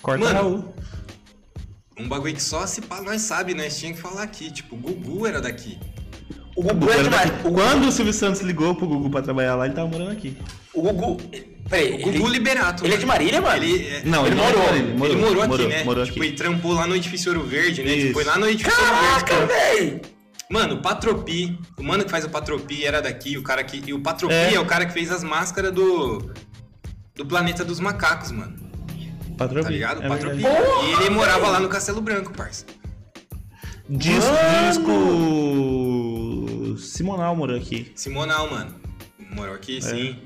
[0.02, 0.76] Corta Mano, Raul.
[1.98, 4.52] Um bagulho que só se pá, nós sabe, nós tinha que falar aqui.
[4.52, 5.78] Tipo, o Gugu era daqui.
[6.56, 7.30] O Gugu é demais.
[7.30, 10.12] O Gugu, Quando o Silvio Santos ligou pro Gugu pra trabalhar lá, ele tava morando
[10.12, 10.36] aqui.
[10.74, 11.18] o Gugu.
[11.70, 12.84] Peraí, O Gugu ele, Liberato.
[12.84, 13.00] ele é mano.
[13.00, 13.64] de Marília, mano?
[13.64, 14.60] Ele, é- Não, Ele ele, morou.
[14.62, 14.76] morou.
[14.76, 15.84] ele morou, aqui, né?
[15.84, 16.30] Morou tipo, aqui.
[16.30, 17.92] e trampou lá no edifício Ouro Verde, né?
[17.92, 18.02] Isso.
[18.08, 19.26] Tipo, foi lá no edifício Ouro Verde.
[19.26, 20.02] Caraca, velho!
[20.52, 23.82] Mano, o Patropi, o mano que faz o Patropi era daqui, o cara que.
[23.88, 24.56] E o Patropi É.
[24.56, 26.32] é, o cara que fez as máscaras do.
[27.16, 28.58] Do Planeta dos Macacos, mano.
[29.38, 29.64] Patropi.
[29.66, 30.00] Tá ligado?
[30.00, 30.42] O É Patropi.
[30.42, 32.66] E ele morava lá no Castelo Branco, parça.
[33.88, 34.90] Disco.
[36.78, 37.92] Simonal morou aqui.
[37.96, 38.74] Simonal, mano.
[39.32, 40.18] Morou aqui, sim.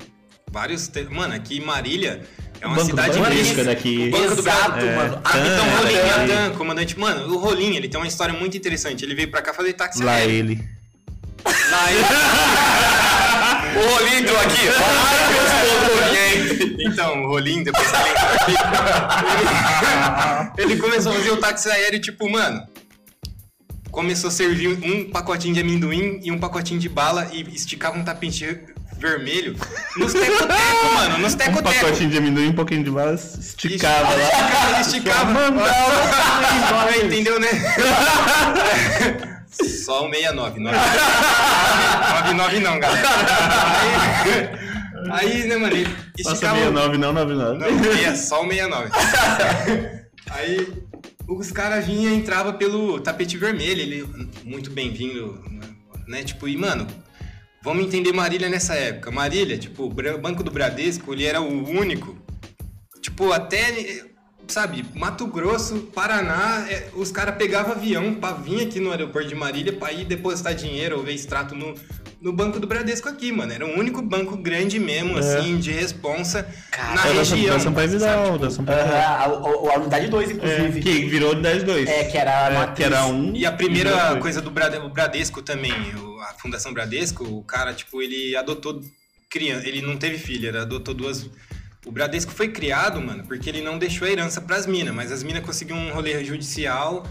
[0.52, 0.88] Vários.
[0.88, 2.24] te- Mano, aqui Marília
[2.64, 4.08] é O uma Banco cidade é daqui.
[4.08, 4.90] O Banco do Brasil.
[4.90, 4.96] É.
[4.96, 5.22] mano.
[5.22, 6.50] Tan, Então, é, Rolim, é.
[6.58, 6.98] Comandante.
[6.98, 9.04] Mano, o Rolim, ele tem uma história muito interessante.
[9.04, 10.34] Ele veio pra cá fazer táxi Lá aéreo.
[10.34, 10.64] ele.
[11.46, 12.04] Lá ele.
[13.86, 14.62] o Rolim entrou aqui.
[14.80, 15.28] Ai,
[15.90, 16.78] Rolim, hein?
[16.88, 18.56] Então, o Rolim, depois que ele entrou aqui,
[20.56, 22.66] ele, ele começou a fazer o táxi aéreo, tipo, mano.
[23.92, 28.04] Começou a servir um pacotinho de amendoim e um pacotinho de bala e esticava um
[28.04, 28.58] tapete
[29.04, 29.56] vermelho
[29.98, 31.18] nos teco-teco, mano.
[31.20, 31.80] Nos Um teco-teco.
[31.82, 34.24] pacotinho de amendoim, um pouquinho de bala, esticava lá.
[34.24, 35.32] Esticava, esticava.
[35.52, 36.98] Mandava.
[37.04, 37.50] Entendeu, né?
[39.52, 40.60] Só o 69.
[40.62, 43.08] 99 não, galera.
[45.12, 45.84] Aí, aí né, mano, ele
[46.24, 46.56] Nossa, esticava...
[46.58, 47.60] 69, não 99.
[47.60, 48.90] Não, meia- só o 69.
[50.32, 50.68] Aí
[51.28, 53.82] os caras vinham e entravam pelo tapete vermelho.
[53.82, 54.10] Ele,
[54.44, 55.40] muito bem-vindo,
[56.08, 56.24] né?
[56.24, 56.88] Tipo, e mano,
[57.64, 59.10] vamos entender Marília nessa época.
[59.10, 62.18] Marília, tipo, o Banco do Bradesco, ele era o único.
[63.02, 64.04] Tipo, até,
[64.48, 69.36] sabe, Mato Grosso, Paraná, é, os caras pegavam avião pra vir aqui no aeroporto de
[69.36, 71.74] Marília pra ir depositar dinheiro ou ver extrato no,
[72.24, 73.52] no Banco do Bradesco aqui, mano.
[73.52, 76.48] Era o único banco grande mesmo, assim, de responsa
[76.96, 77.54] na É região.
[77.56, 77.98] da São Paulo sabe?
[78.00, 78.82] Vidal, Tipo, da São Paulo.
[78.82, 80.82] Ah, a, a- a unidade 2, É, inclusive.
[80.82, 81.90] que virou unidade 2.
[81.90, 82.78] É, que era a matriz.
[82.78, 83.36] que era um.
[83.36, 85.74] E a primeira coisa do Bradesco também,
[86.22, 88.82] a Fundação Bradesco, o cara, tipo, ele adotou
[89.30, 91.30] criança, ele não teve filho, ele adotou duas.
[91.86, 95.22] O Bradesco foi criado, mano, porque ele não deixou a herança pras minas, mas as
[95.24, 97.06] minas conseguiram um rolê judicial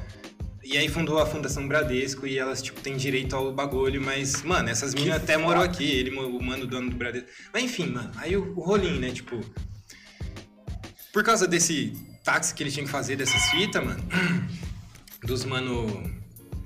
[0.64, 4.68] e aí fundou a Fundação Bradesco e elas, tipo, têm direito ao bagulho, mas, mano,
[4.68, 7.28] essas minas até morou aqui, ele, o mano dono do Bradesco.
[7.52, 9.40] Mas enfim, mano, aí o, o rolinho, né, tipo.
[11.12, 11.92] Por causa desse
[12.24, 14.02] táxi que ele tinha que fazer dessas fitas, mano,
[15.24, 16.02] dos mano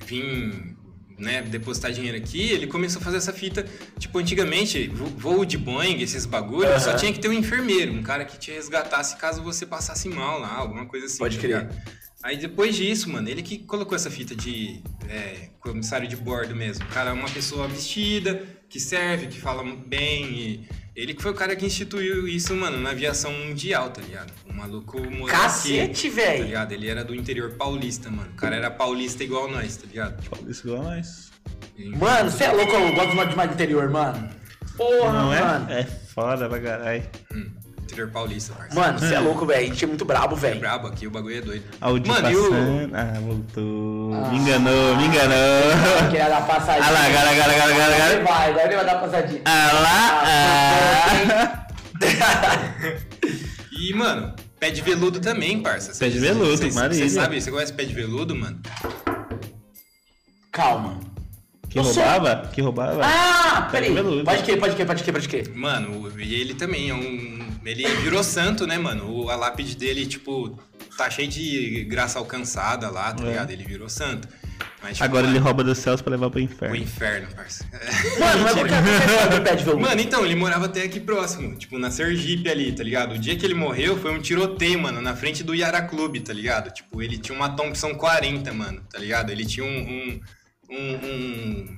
[0.06, 0.76] vir,
[1.18, 3.66] né, depositar dinheiro aqui, ele começou a fazer essa fita,
[3.98, 6.98] tipo, antigamente, vo- voo de Boeing, esses bagulhos, só Aham.
[6.98, 10.54] tinha que ter um enfermeiro, um cara que te resgatasse caso você passasse mal lá,
[10.54, 11.18] alguma coisa assim.
[11.18, 11.68] Pode tá crer.
[12.26, 16.84] Aí depois disso, mano, ele que colocou essa fita de é, comissário de bordo mesmo.
[16.84, 20.24] O cara é uma pessoa vestida, que serve, que fala bem.
[20.34, 24.32] E ele que foi o cara que instituiu isso, mano, na aviação mundial, tá ligado?
[24.44, 26.38] O maluco morou Cacete, velho.
[26.40, 26.72] Tá ligado?
[26.72, 28.30] Ele era do interior paulista, mano.
[28.32, 30.20] O cara era paulista igual nós, tá ligado?
[30.50, 31.30] Isso igual nós.
[31.78, 34.28] Mano, você é louco, eu gosto mais de mais interior, mano.
[34.76, 35.40] Porra, Não é?
[35.40, 35.70] mano.
[35.70, 37.04] É foda pra caralho.
[37.32, 37.52] Hum,
[37.96, 38.80] interior paulista, parceiro.
[38.80, 39.64] Mano, você é louco, velho.
[39.64, 40.60] A gente é muito brabo, É velho.
[40.60, 41.64] brabo aqui, o bagulho é doido.
[41.80, 42.94] Audi Mano, e o- passando.
[42.94, 44.14] Ah, voltou.
[44.14, 44.28] Ah.
[44.30, 46.08] Me enganou, me enganou.
[46.10, 46.86] Queria dar passadinha.
[46.86, 49.40] Ah lá, agora, agora, agora, agora, Agora ele vai, agora ele vai dar passadinha.
[49.44, 51.66] Ah lá, ah.
[53.78, 55.92] E, mano, pé de veludo também, parça.
[55.98, 57.08] Pé de veludo, Você Marília.
[57.10, 58.58] sabe, você conhece pé de veludo, mano?
[60.52, 60.98] Calma.
[61.68, 62.48] Que Eu sou- roubava?
[62.52, 63.02] Que roubava?
[63.04, 63.92] Ah, peraí.
[63.92, 64.24] Veludo.
[64.24, 65.50] Pode crer, pode crer, pode crer, pode crer.
[65.54, 67.45] Mano, e ele também é um.
[67.70, 69.10] Ele virou santo, né, mano?
[69.10, 70.58] O, a lápide dele, tipo,
[70.96, 73.28] tá cheio de graça alcançada lá, tá É.
[73.28, 73.50] ligado?
[73.50, 74.28] Ele virou santo.
[74.82, 76.76] Mas, tipo, Agora ele mano, rouba dos céus pra levar pro O inferno.
[76.76, 77.64] inferno, parça.
[78.20, 79.82] Mano, mas por que você pede veludo?
[79.82, 83.14] Mano, então, ele morava até aqui próximo, tipo, na Sergipe ali, tá ligado?
[83.14, 86.32] O dia que ele morreu foi um tiroteio, mano, na frente do Yara Clube, tá
[86.32, 86.70] ligado?
[86.72, 89.30] Tipo, ele tinha uma Thompson 40, mano, tá ligado?
[89.30, 89.68] Ele tinha um.
[89.68, 90.20] um,
[90.70, 91.76] um, um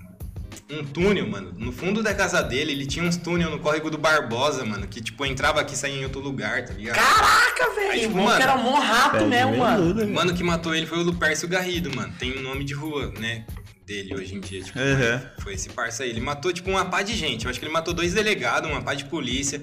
[0.71, 1.55] um túnel, mano.
[1.57, 4.87] No fundo da casa dele, ele tinha uns túnel no córrego do Barbosa, mano.
[4.87, 6.97] Que, tipo, entrava aqui e saía em outro lugar, tá ligado?
[6.97, 8.01] Caraca, velho.
[8.01, 9.79] Tipo, mano, era mó rato mesmo, mano.
[9.95, 12.13] veludo, O mano que matou ele foi o Lupércio Garrido, mano.
[12.19, 13.45] Tem um nome de rua, né?
[13.87, 14.63] Dele hoje em dia.
[14.63, 15.21] Tipo, Uhum.
[15.43, 16.11] Foi esse parça aí.
[16.11, 17.45] Ele matou, tipo, uma pá de gente.
[17.47, 19.63] Eu acho que ele matou dois delegados, uma pá de polícia.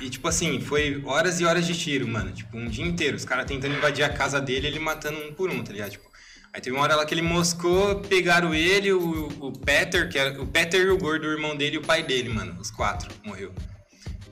[0.00, 2.32] E, tipo assim, foi horas e horas de tiro, mano.
[2.32, 3.16] Tipo, um dia inteiro.
[3.18, 5.90] Os caras tentando invadir a casa dele ele matando um por um, tá ligado?
[5.90, 6.09] Tipo,
[6.52, 10.40] Aí teve uma hora lá que ele moscou, pegaram ele, o, o Peter, que era
[10.42, 12.56] o Peter e o gordo, o irmão dele e o pai dele, mano.
[12.60, 13.52] Os quatro morreu.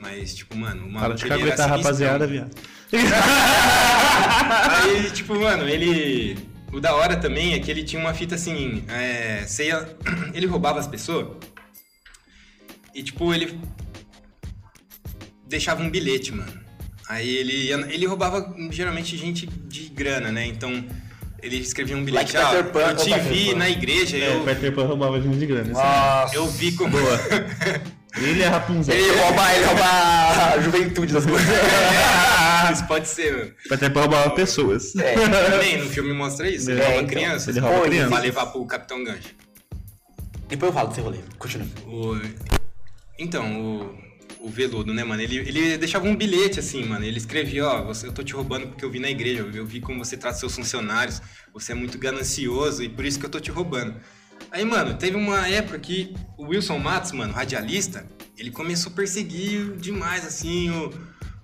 [0.00, 2.50] Mas, tipo, mano, o Para de caguetar, rapaziada, viado.
[4.82, 6.38] Aí, tipo, mano, ele.
[6.72, 8.84] O da hora também é que ele tinha uma fita assim.
[8.88, 9.96] É, você ia-
[10.34, 11.36] Ele roubava as pessoas.
[12.94, 13.58] E, tipo, ele.
[15.46, 16.60] Deixava um bilhete, mano.
[17.08, 20.44] Aí ele Ele roubava geralmente gente de grana, né?
[20.46, 20.84] Então.
[21.43, 22.36] Ele escrevia um bilhete.
[22.36, 23.59] Like ah, Peter Pan, eu te Peter vi Pan.
[23.59, 25.70] na igreja, É, eu, o Peter Pan roubava gente de grana.
[25.70, 26.34] isso Nossa.
[26.34, 26.97] eu vi como.
[28.20, 28.95] Ele é Rapunzel.
[28.97, 31.47] Ele rouba, ele rouba a juventude das coisas.
[32.72, 33.53] Isso pode ser, mano.
[33.68, 34.97] Peter Pan roubava pessoas.
[34.97, 35.14] É.
[35.14, 36.68] Também no filme mostra isso.
[36.70, 37.49] Ele É, rouba então, crianças.
[37.49, 38.11] ele rouba Pô, criança.
[38.11, 39.34] Pra levar pro Capitão Gancho.
[40.49, 41.18] Depois eu falo desse rolê.
[41.39, 41.66] Continua.
[41.86, 42.20] O-
[43.18, 43.99] Então, o,
[44.41, 45.22] o Veludo, né, mano?
[45.22, 47.05] Ele, ele deixava um bilhete assim, mano.
[47.05, 50.05] Ele escrevia, ó, eu tô te roubando porque eu vi na igreja, eu vi como
[50.05, 51.20] você trata seus funcionários,
[51.53, 53.95] você é muito ganancioso e por isso que eu tô te roubando.
[54.51, 59.76] Aí, mano, teve uma época que o Wilson Matos, mano, radialista, ele começou a perseguir
[59.76, 60.89] demais, assim, o,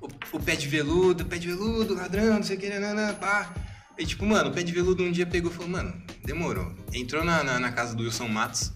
[0.01, 3.53] o, o pé de veludo, pé de veludo, ladrão, não sei o que, nanana, pá.
[3.99, 6.73] E tipo, mano, o pé de veludo um dia pegou e falou, mano, demorou.
[6.93, 8.73] Entrou na, na, na casa do Wilson Matos,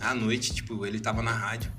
[0.00, 1.72] à noite, tipo, ele tava na rádio.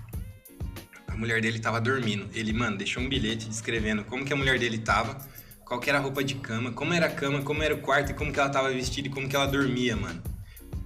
[1.18, 2.28] A mulher dele tava dormindo.
[2.36, 5.18] Ele, mano, deixou um bilhete descrevendo como que a mulher dele tava,
[5.66, 8.12] qual que era a roupa de cama, como era a cama, como era o quarto
[8.12, 10.22] e como que ela tava vestida e como que ela dormia, mano.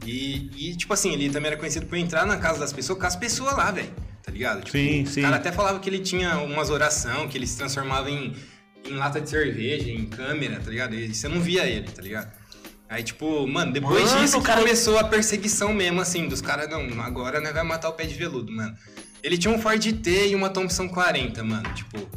[0.05, 3.05] E, e, tipo assim, ele também era conhecido por entrar na casa das pessoas com
[3.05, 3.91] as pessoas lá, velho.
[4.23, 4.59] Tá ligado?
[4.63, 5.21] Tipo, Sim, sim.
[5.21, 8.33] caras até falavam que ele tinha umas oração, que ele se transformava em,
[8.87, 10.95] em lata de cerveja, em câmera, tá ligado?
[10.95, 12.31] E você não via ele, tá ligado?
[12.87, 16.69] Aí, tipo, mano, depois Mano, disso o cara- começou a perseguição mesmo, assim, dos caras,
[16.69, 18.75] não, agora né, vai matar o pé de veludo, mano.
[19.23, 22.09] Ele tinha um Ford T e uma Thompson 40, mano, tipo...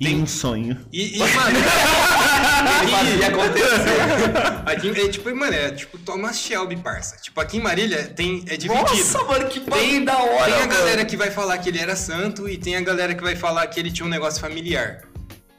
[0.00, 0.78] E um sonho.
[0.92, 1.58] E, e mano...
[2.82, 4.66] Ele fazia acontecer.
[4.66, 7.16] Aqui, é, tipo, mano, é tipo Thomas Shelby, parça.
[7.20, 8.80] Tipo, aqui em Marília tem, é dividido.
[8.90, 10.72] Nossa, mano, que Tem, da hora, tem a mano.
[10.72, 13.66] galera que vai falar que ele era santo e tem a galera que vai falar
[13.66, 15.02] que ele tinha um negócio familiar.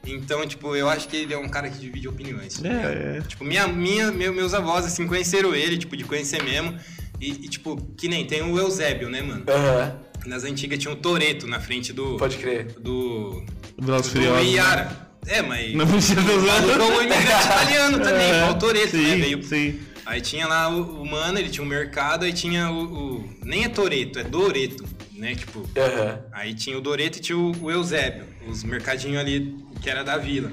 [0.05, 2.53] Então, tipo, eu acho que ele é um cara que divide opiniões.
[2.55, 2.85] tá ligado?
[2.93, 6.77] É, Tipo, minha, minha, meu- meus avós, assim, conheceram ele, tipo, de conhecer mesmo.
[7.19, 9.43] E, e, tipo, que nem tem o Eusébio, né, mano?
[9.49, 12.17] Aham, Nas antigas tinha o Toreto na frente do.
[12.17, 12.73] pode crer.
[12.79, 13.43] Do.
[13.81, 14.53] Velozes e Do Furiosos.
[14.53, 15.09] Iara.
[15.27, 15.73] É, mas.
[15.75, 16.61] Não precisa O usar.
[16.63, 19.03] um imigrante italiano também, É, igual o Toreto, né?
[19.15, 19.79] sim, Veio Sim.
[20.05, 23.65] Aí tinha lá o, o mano, ele tinha um mercado, aí tinha o, o- Nem
[23.65, 25.35] é Toreto, é Doreto, né?
[25.35, 25.67] Tipo.
[25.77, 26.19] Aham.
[26.31, 30.17] Aí tinha o Doreto e tinha o, o Eusébio, os mercadinhos ali que era da
[30.17, 30.51] vila.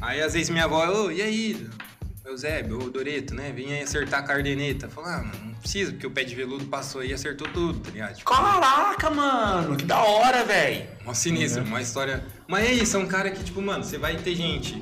[0.00, 1.66] Aí às vezes minha avó, ô, e aí,
[2.24, 3.52] Eusébio, ô Doreto, né?
[3.54, 4.88] Vem aí acertar a cardeneta.
[4.88, 7.78] Falou, ah, mano, não precisa, porque o pé de veludo passou aí e acertou tudo,
[7.80, 8.16] tá ligado?
[8.16, 10.86] Tipo, Caraca, mano, que da hora, velho.
[11.04, 12.24] Mó sinistro, uma história.
[12.48, 14.80] Mas é isso, é um cara que, tipo, mano, você vai ter gente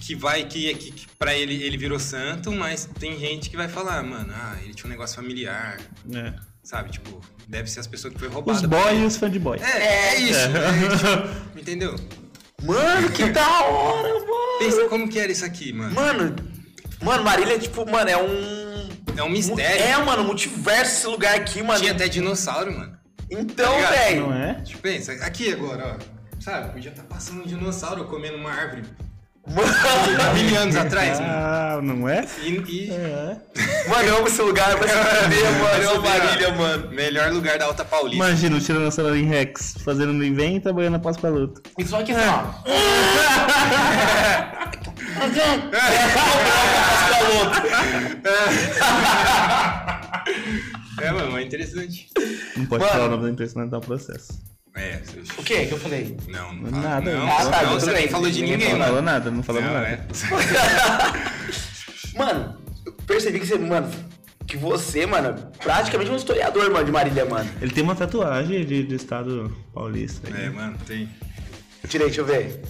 [0.00, 3.66] que vai, que, que, que pra ele ele virou santo, mas tem gente que vai
[3.68, 5.78] falar, mano, ah, ele tinha um negócio familiar,
[6.14, 6.32] É.
[6.62, 6.90] sabe?
[6.92, 8.68] Tipo, deve ser as pessoas que foi Os roubada.
[8.68, 9.58] boys e os fã de boy.
[9.58, 10.38] É, é isso.
[10.38, 11.96] é, tipo, entendeu?
[12.62, 14.58] Mano, que da hora, mano.
[14.58, 15.94] Pensa como que era isso aqui, mano.
[15.94, 16.36] Mano,
[17.02, 18.88] mano, Marília, tipo, mano, é um.
[19.16, 19.82] É um mistério.
[19.84, 21.80] É, mano, multiverso esse lugar aqui, mano.
[21.80, 22.96] Tinha até dinossauro, mano.
[23.30, 24.26] Então, Tá velho.
[24.28, 24.54] Não é?
[24.62, 26.16] Tipo, pensa, aqui agora, ó.
[26.40, 28.82] Sabe, podia estar passando um dinossauro comendo uma árvore
[29.48, 31.32] Mano, mil anos atrás, mano.
[31.32, 32.26] Ah, não é?
[32.42, 33.36] E, e É.
[33.88, 35.82] mano, eu amo esse lugar, vai se fuder, mano.
[35.82, 36.90] Eu amo Marília, mano.
[36.90, 38.16] melhor lugar da Alta Paulista.
[38.16, 41.60] Imagina o Tiranossauro em Rex fazendo no invento e trabalhando após luta.
[41.78, 43.26] E só que assim, ó.
[51.00, 52.08] É, mano, é interessante.
[52.56, 52.92] Não pode Mano.
[52.94, 54.32] falar o nome da empresa, senão dá um processo.
[54.76, 55.00] É,
[55.38, 56.16] O que que eu falei?
[56.28, 56.82] não, não fala.
[56.82, 57.14] Nada.
[57.16, 58.90] Não, Ah, tá, não, você nem falou de Ninguém ninguém, Não mano.
[58.90, 59.86] falou nada, não falou Não, nada.
[59.88, 60.00] é.
[62.16, 63.90] Mano, eu percebi que você, mano,
[64.46, 67.48] que você, mano, praticamente um historiador, mano, de Marília, mano.
[67.60, 70.28] Ele tem uma tatuagem de, de estado paulista.
[70.34, 70.46] aí.
[70.46, 71.08] É, mano, tem.
[71.88, 72.60] Tirei, deixa eu ver.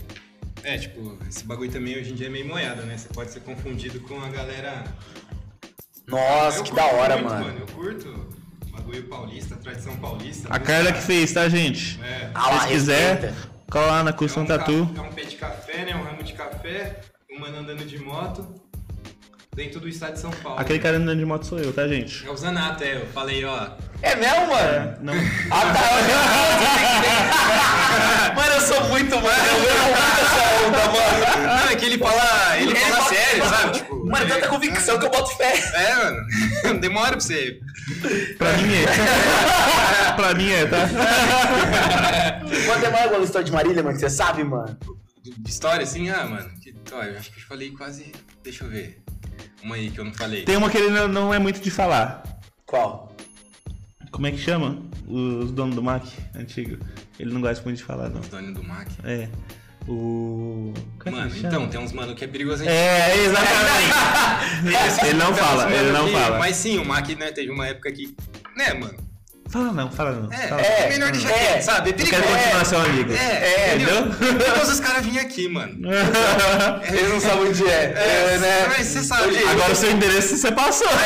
[0.63, 2.97] É, tipo, esse bagulho também hoje em dia é meio moiado, né?
[2.99, 4.85] Você pode ser confundido com a galera.
[6.09, 7.59] Nossa, Eu que da hora, muito, mano.
[7.61, 8.27] Eu curto
[8.77, 10.49] bagulho paulista, tradição paulista.
[10.51, 12.01] A Carla que fez, tá, gente?
[12.03, 12.31] É.
[12.35, 13.35] Ah lá, Se quiser,
[13.71, 14.91] cola lá na É Custom um, Tatu.
[14.97, 15.95] é um pé de café, né?
[15.97, 17.01] Um ramo de café,
[17.31, 18.47] um mano andando de moto,
[19.57, 20.61] dentro do estado de São Paulo.
[20.61, 22.27] Aquele cara andando de moto sou eu, tá, gente?
[22.27, 22.97] É o Zanato, é.
[22.97, 23.69] Eu falei, ó.
[24.03, 24.97] É mesmo, mano?
[25.01, 25.15] Não.
[25.51, 25.81] Ah, tá.
[28.37, 29.29] mano, eu sou muito, mano.
[29.29, 31.47] Eu vejo muito essa onda, mano.
[31.65, 32.57] Não, é que ele fala.
[32.59, 33.73] Ele fala bota- sério, sabe?
[33.79, 35.55] Tipo, Mano, ele- tanta convicção que eu boto fé.
[35.75, 36.27] É, mano.
[36.81, 37.59] Demora pra você.
[38.37, 38.85] Pra mim é.
[40.17, 40.87] pra mim é, tá?
[42.69, 44.77] Mano, tem mais alguma história de Marília, mano, que você sabe, mano?
[45.23, 46.51] De história assim, ah, mano.
[46.63, 48.13] Que, ó, eu acho que eu falei quase.
[48.45, 49.03] Deixa eu ver.
[49.63, 50.45] Uma aí que eu não falei.
[50.45, 52.23] Tem uma que ele não, não é muito de falar.
[52.65, 53.15] Qual?
[54.11, 54.83] Como é que chama?
[55.07, 56.05] Os donos do Mac
[56.35, 56.79] antigo.
[57.19, 58.21] Ele não gosta muito de falar, não.
[58.21, 58.89] Os donos do Mac.
[59.05, 59.29] É.
[59.89, 60.75] O.
[60.99, 62.69] Como é Mano, então, tem uns mano que é perigoso hein?
[62.69, 65.07] É, exatamente.
[65.07, 66.39] ele não fala, ele não fala.
[66.39, 68.17] Mas sim, o Mac, né, teve uma época que.
[68.57, 69.06] Né, mano?
[69.49, 70.33] Fala não, fala não.
[70.33, 70.61] É, fala.
[70.61, 71.39] é, melhor deixar é.
[71.39, 71.91] quieto, sabe?
[71.91, 72.23] É Eu perigoso.
[72.23, 73.13] quero continuar seu amigo.
[73.13, 74.01] É, entendeu?
[74.07, 74.39] entendeu?
[74.39, 75.73] Depois os caras vinham aqui, mano.
[76.89, 77.95] Eles não sabem onde é.
[77.97, 78.67] É, né?
[78.69, 79.39] Mas você sabe.
[79.39, 80.89] Agora o seu endereço você passou.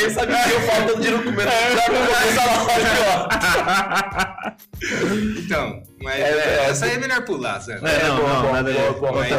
[0.00, 1.48] Ele sabe que eu faltando de documento.
[1.48, 2.66] Já não vou começar lá,
[3.06, 4.52] ó.
[5.38, 7.80] Então, mas É, é, essa aí é melhor pular, sabe?
[7.88, 9.32] É, não, bom, não, bom, nada bom, Mas,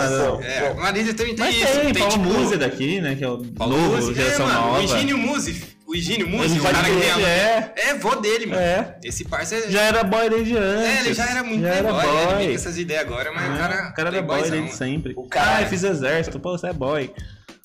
[0.45, 1.79] é, Marisa também tem Mas isso.
[1.79, 3.15] tem, Paulo tipo, Musi daqui, né?
[3.15, 4.79] Que é o Paulo novo, Musi, geração é, mano, nova.
[4.79, 7.73] O Higínio Musi, o Higínio Ele o cara que tem é.
[7.75, 8.61] É, vô dele, mano.
[8.61, 8.95] É.
[9.03, 9.71] Esse parceiro...
[9.71, 10.85] Já era boy desde antes.
[10.85, 12.47] É, ele já era muito já era ele vem boy.
[12.49, 13.89] com essas ideias agora, mas o É, cara...
[13.89, 15.13] o cara era boy desde sempre.
[15.17, 16.39] O cara- Ah, eu fiz exército.
[16.39, 17.11] Pô, você é boy.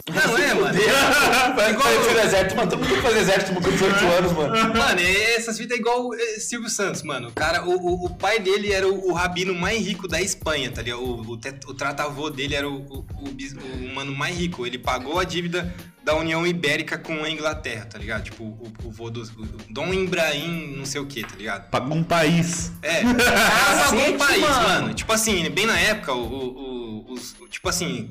[0.06, 0.78] Não, é, mano.
[1.56, 2.70] Vai Igual- fazer exército, mano.
[2.70, 4.74] Todo mundo fazer exército com 18 anos, mano.
[4.74, 7.28] Mano, é- essas vidas é igual é, Silvio Santos, mano.
[7.28, 10.70] O cara, o, o, o pai dele era o, o rabino mais rico da Espanha,
[10.70, 11.00] tá ligado?
[11.02, 14.66] O, o, o tratavô dele era o, o, o, o mano mais rico.
[14.66, 15.74] Ele pagou a dívida
[16.04, 18.24] da União Ibérica com a Inglaterra, tá ligado?
[18.24, 21.70] Tipo, o, o vô do o Dom Ibrahim, não sei o que, tá ligado?
[21.70, 22.72] Pagou um país.
[22.82, 24.68] É, ah, Cacete, algum país, mano.
[24.82, 24.94] mano.
[24.94, 28.10] Tipo assim, bem na época, o, o- os- tipo assim,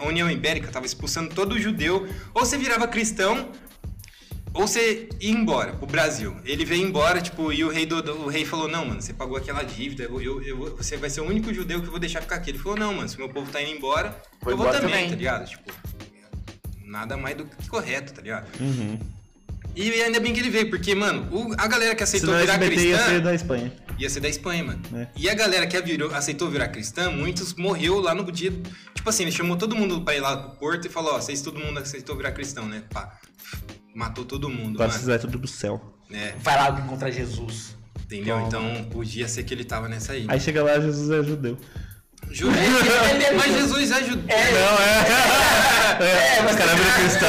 [0.00, 2.08] a União Ibérica tava expulsando todo judeu.
[2.34, 3.50] Ou você virava cristão,
[4.54, 6.36] ou você ia embora pro Brasil.
[6.44, 9.36] Ele veio embora, tipo, e o rei, do, o rei falou, não, mano, você pagou
[9.36, 12.20] aquela dívida, eu, eu- eu você vai ser o único judeu que eu vou deixar
[12.22, 12.50] ficar aqui.
[12.50, 15.10] Ele falou, não, mano, se meu povo tá indo embora, Vou eu vou também, também.
[15.10, 15.48] tá ligado?
[15.48, 15.72] Tipo,
[16.84, 18.48] nada mais do que correto, tá ligado?
[18.60, 18.98] Uhum.
[19.80, 22.54] E ainda bem que ele veio, porque, mano, o- a galera que aceitou Senão virar
[22.54, 23.10] SBT ia cristã...
[23.12, 23.72] ser da Espanha.
[23.98, 24.82] Ia ser da Espanha, mano.
[24.94, 25.08] É.
[25.16, 28.50] E a galera que virou- aceitou virar cristã, muitos morreu lá no dia.
[28.94, 31.40] Tipo assim, ele chamou todo mundo pra ir lá pro porto e falou: Ó, vocês
[31.42, 32.82] todo mundo aceitou virar cristão, né?
[32.92, 33.18] Pá.
[33.94, 35.94] Matou todo mundo, Agora vocês vai tudo pro céu.
[36.10, 37.76] É, Vai lá encontrar Jesus.
[38.04, 38.36] entendeu?
[38.36, 38.46] Toma.
[38.48, 40.24] Então podia ser que ele tava nessa aí.
[40.28, 41.58] Aí chega lá, Jesus é judeu.
[42.30, 42.52] Juro.
[43.36, 44.24] Mas Jesus ajudou.
[44.24, 44.38] Não, é.
[46.38, 47.28] É, os caras viram cristão.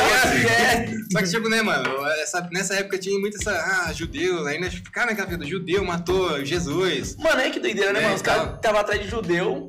[0.00, 0.86] É.
[1.12, 3.50] Só que, tipo, né, mano, essa- nessa época tinha muito essa.
[3.52, 7.16] Ah, judeu, ainda ficar naquela vida, judeu matou Jesus.
[7.16, 8.14] Mano, é que doideira, né, É, mano?
[8.14, 8.34] Os então.
[8.36, 9.68] caras estavam atrás de judeu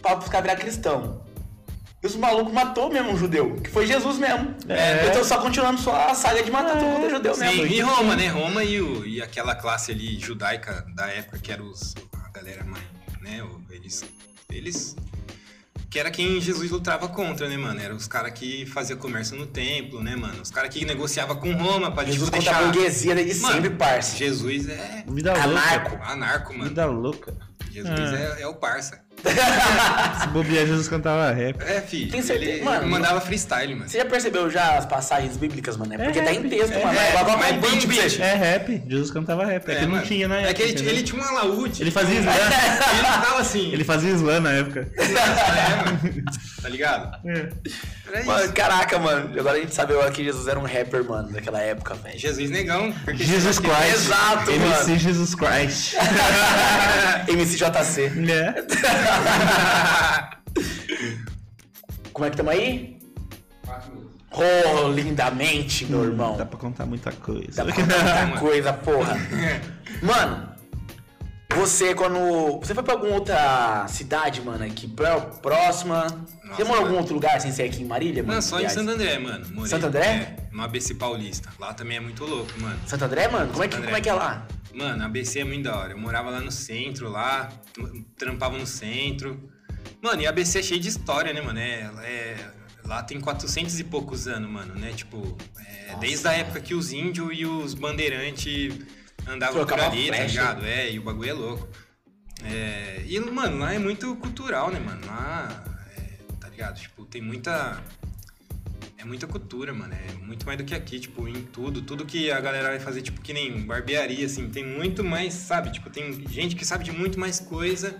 [0.00, 1.24] pra caras virar cristão.
[2.02, 4.54] E os malucos matou mesmo um judeu, que foi Jesus mesmo.
[4.68, 5.06] É.
[5.08, 7.66] Eu tô só continuando só a saga de matar todo mundo é judeu Sim, mesmo.
[7.66, 8.26] e Roma, né?
[8.28, 12.64] Roma e, o- e aquela classe ali judaica da época, que era os, a galera
[12.64, 12.84] mais,
[13.30, 13.46] né?
[13.70, 14.04] Eles,
[14.50, 14.96] eles...
[15.88, 17.80] Que era quem Jesus lutava contra, né, mano?
[17.80, 20.40] Era os caras que faziam comércio no templo, né, mano?
[20.40, 22.72] Os caras que negociavam com Roma pra, Jesus tipo, contra a deixar...
[22.72, 24.16] burguesia desde Mano, sempre, parça.
[24.16, 25.90] Jesus é Vida Anarco.
[25.90, 26.04] louca.
[26.06, 26.68] anarco, mano.
[26.68, 27.36] Vida louca.
[27.72, 28.36] Jesus Ah.
[28.38, 29.02] é, é o parça.
[30.20, 31.56] Se bobear, Jesus cantava rap.
[31.62, 32.10] É, filho.
[32.10, 32.50] Tem certeza?
[32.52, 33.88] Ele Mano, mandava freestyle, mano.
[33.88, 35.94] Você já percebeu já as passagens bíblicas, mano?
[35.94, 36.98] É porque É, tá em texto, é, mano.
[36.98, 38.20] é, mas põe beat beat.
[38.20, 38.82] É rap.
[38.88, 39.68] Jesus cantava rap.
[39.70, 40.06] É, que não mano.
[40.06, 40.50] tinha na época.
[40.50, 41.82] É que ele, ele tinha um alaúde.
[41.82, 42.34] Ele fazia slam.
[43.00, 43.72] Ele tava assim.
[43.72, 44.88] Ele fazia slam na época.
[44.96, 45.04] É,
[45.84, 46.24] mano.
[46.62, 47.18] Tá ligado?
[47.26, 48.22] É.
[48.24, 49.38] Mano, caraca, mano.
[49.38, 52.18] Agora a gente sabe que Jesus era um rapper, mano, daquela época, velho.
[52.18, 52.92] Jesus negão.
[53.04, 53.94] Porque Jesus Christ.
[53.94, 54.58] Exato, MC
[54.90, 54.98] mano.
[54.98, 55.94] Jesus Christ.
[57.28, 58.02] MCJC.
[58.30, 58.54] é.
[62.12, 62.98] Como é que tamo aí?
[64.32, 66.36] Oh, lindamente, meu irmão.
[66.36, 67.56] Dá pra contar muita coisa.
[67.56, 69.16] Dá pra contar muita coisa, porra.
[70.02, 70.48] Mano,
[71.56, 72.58] você quando.
[72.60, 76.06] Você foi pra alguma outra cidade, mano, aqui pró- próxima?
[76.54, 78.34] você morou em algum outro lugar sem ser aqui em Marília, mano?
[78.34, 78.68] Não, só em?
[78.68, 79.46] Santo André, mano.
[79.50, 79.68] Morei.
[79.70, 80.06] Santo André?
[80.06, 81.48] É, no ABC Paulista.
[81.58, 82.78] Lá também é muito louco, mano.
[82.86, 83.50] Santo André, mano?
[83.50, 84.46] Como é que, Santo como é, que é lá?
[84.74, 85.92] Mano, ABC é muito da hora.
[85.92, 87.50] Eu morava lá no centro, lá,
[88.16, 89.50] trampava no centro.
[90.02, 91.58] Mano, e ABC é cheio de história, né, mano?
[91.58, 92.50] É, é-
[92.84, 94.92] lá tem 400 e poucos anos, mano, né?
[94.92, 98.78] Tipo, é, desde a época que os índios e os bandeirantes
[99.28, 100.66] andavam Trocava por ali, tá ligado?
[100.66, 101.68] É, e o bagulho é louco.
[102.44, 105.06] É, e, mano, lá é muito cultural, né, mano?
[105.06, 105.64] Lá,
[105.96, 106.80] é, tá ligado?
[106.80, 107.82] Tipo, tem muita...
[109.00, 109.94] É muita cultura, mano.
[109.94, 111.80] É muito mais do que aqui, tipo, em tudo.
[111.80, 114.50] Tudo que a galera vai fazer, tipo, que nem barbearia, assim.
[114.50, 115.72] Tem muito mais, sabe?
[115.72, 117.96] Tipo, tem gente que sabe de muito mais coisa.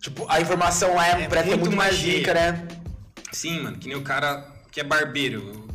[0.00, 2.68] Tipo, a informação lá é, É parece muito muito mais rica, né?
[3.32, 3.78] Sim, mano.
[3.78, 5.66] Que nem o cara que é barbeiro.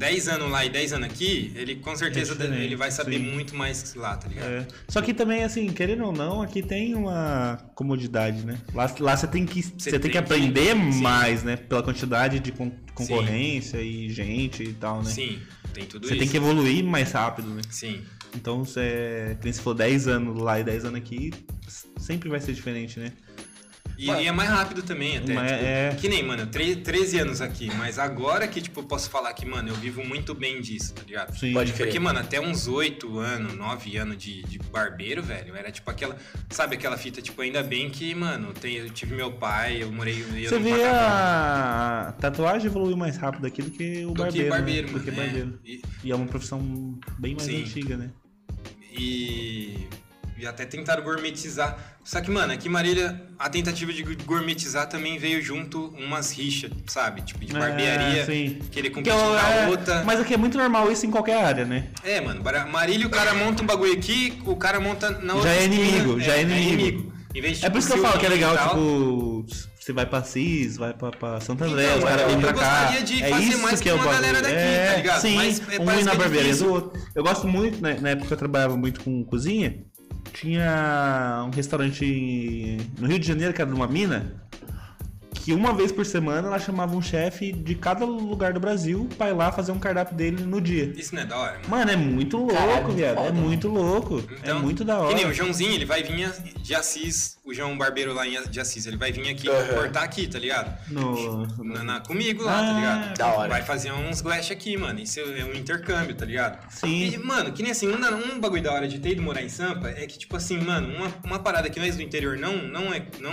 [0.00, 3.22] 10 anos lá e 10 anos aqui, ele com certeza diferente, ele vai saber sim.
[3.30, 4.48] muito mais que lá, tá ligado?
[4.50, 4.66] É.
[4.88, 8.58] Só que também, assim, querendo ou não, aqui tem uma comodidade, né?
[8.74, 11.02] Lá, lá você tem que, você tem tem que que- aprender sim.
[11.02, 11.56] mais, né?
[11.56, 15.10] Pela quantidade de con- concorrência e gente e tal, né?
[15.10, 15.38] Sim,
[15.74, 16.20] tem tudo Você isso.
[16.20, 17.60] tem que evoluir mais rápido, né?
[17.68, 18.00] Sim.
[18.34, 21.30] Então, você, que nem se for 10 anos lá e 10 anos aqui,
[21.98, 23.12] sempre vai ser diferente, né?
[24.00, 25.34] E, e é mais rápido também, até.
[25.34, 27.70] Mas tipo, é- Que nem, mano, tre- 13 anos aqui.
[27.76, 31.02] Mas agora que, tipo, eu posso falar que, mano, eu vivo muito bem disso, tá
[31.06, 31.36] ligado?
[31.38, 31.52] Sim.
[31.52, 31.86] Pode crer.
[31.88, 36.16] Porque, mano, até uns 8 anos, 9 anos de, de barbeiro, velho, era tipo aquela.
[36.48, 40.24] Sabe aquela fita, tipo, ainda bem que, mano, tem, eu tive meu pai, eu morei.
[40.34, 44.44] Eu Você vê a tatuagem evoluiu mais rápido aqui do que o do barbeiro.
[44.44, 44.92] que barbeiro, né?
[44.94, 45.04] mano.
[45.04, 45.24] Do que é.
[45.24, 45.58] barbeiro.
[45.64, 47.62] E, E é uma profissão bem mais Sim.
[47.62, 48.10] antiga, né?
[48.92, 49.86] e,
[50.40, 51.76] e até tentaram gourmetizar.
[52.04, 56.70] Só que, mano, aqui em Marília, a tentativa de gourmetizar também veio junto umas rixas,
[56.86, 57.22] sabe?
[57.22, 58.58] Tipo, de barbearia, É, sim.
[58.70, 60.02] querer Que competir é com a é- outra.
[60.04, 61.88] Mas aqui é muito normal isso em qualquer área, né?
[62.02, 65.56] É, mano, Marília o cara monta um bagulho aqui, o cara monta na outra Já
[65.56, 67.12] é esquina, inimigo, já é inimigo.
[67.32, 68.68] Em vez de, É por isso que tipo, eu falo que é legal, tal.
[68.70, 69.46] tipo,
[69.78, 72.50] você vai pra Cis, vai pra, pra Santo André, Então, os caras eu- vêm pra
[72.50, 72.80] eu cá.
[72.80, 74.20] gostaria de é fazer isso mais que é com o a bagulho.
[74.22, 75.20] galera daqui, é, tá ligado?
[75.20, 77.00] Sim, Mas é- um na é barbearia do outro.
[77.14, 79.76] Eu gosto muito, né, na época eu trabalhava muito com cozinha,
[80.32, 84.32] tinha um restaurante no Rio de Janeiro, que era numa mina,
[85.42, 89.30] que uma vez por semana ela chamava um chefe de cada lugar do Brasil pra
[89.30, 90.92] ir lá fazer um cardápio dele no dia.
[90.96, 91.68] Isso não é da hora, mano.
[91.68, 93.18] Mano, é muito louco, Caralho, viado.
[93.20, 94.22] É muito louco.
[94.42, 95.06] é muito da hora.
[95.06, 96.30] Então, Que nem o Joãozinho, ele vai vir
[96.62, 99.66] de Assis, o João Barbeiro lá em- de Assis, ele vai vir aqui Aham.
[99.74, 100.76] cortar aqui, tá ligado?
[100.90, 101.46] No...
[101.64, 103.18] Na, na- comigo lá, tá Ah, ligado?
[103.18, 103.48] da hora.
[103.48, 105.00] Vai fazer uns guache aqui, mano.
[105.00, 106.58] Isso é um intercâmbio, tá ligado?
[106.70, 107.12] Sim.
[107.14, 109.48] E, mano, que nem assim, um, um bagulho da hora de ter ido morar em
[109.48, 112.92] Sampa é que, tipo assim, mano, uma, uma parada que nós do interior não, não
[112.92, 113.02] é.
[113.20, 113.32] Não,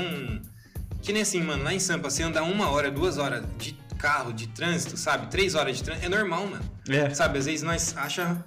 [1.08, 4.34] que nem assim, mano, lá em Sampa, você andar uma hora, duas horas de carro,
[4.34, 5.28] de trânsito, sabe?
[5.28, 6.64] Três horas de trânsito, é normal, mano.
[6.90, 7.10] É.
[7.14, 8.44] Sabe, às vezes nós acha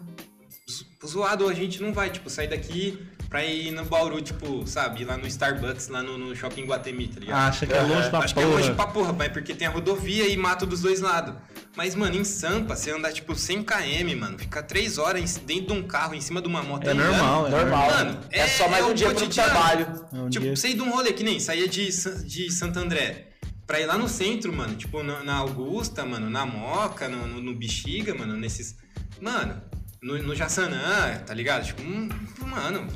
[0.71, 2.99] zo- zoado, a gente não vai, tipo, sair daqui
[3.29, 7.21] pra ir no Bauru, tipo, sabe, lá no Starbucks, lá no, no shopping Guatemi, tá
[7.21, 7.49] ligado?
[7.49, 8.47] Acha que é longe pra Acho porra.
[8.47, 11.35] que é longe pra porra, pai, porque tem a rodovia e mato dos dois lados.
[11.81, 15.73] Mas, mano, em Sampa, você andar, tipo, 100 km, mano, ficar 3 horas dentro de
[15.73, 17.91] um carro, em cima de uma moto É andando, normal, é Normal.
[17.91, 20.07] Mano, é, só mais é um o dia pro trabalho.
[20.13, 20.57] É um tipo, dia.
[20.57, 21.89] sair de um rolê que nem saía de,
[22.27, 23.29] de Santo André
[23.67, 24.75] pra ir lá no centro, mano.
[24.75, 28.77] Tipo, na, na Augusta, mano, na Moca, no, no, no Bexiga, mano, nesses.
[29.19, 29.63] Mano,
[30.03, 31.65] no, no Jaçanã, tá ligado?
[31.67, 32.09] Tipo, hum,
[32.47, 32.87] mano.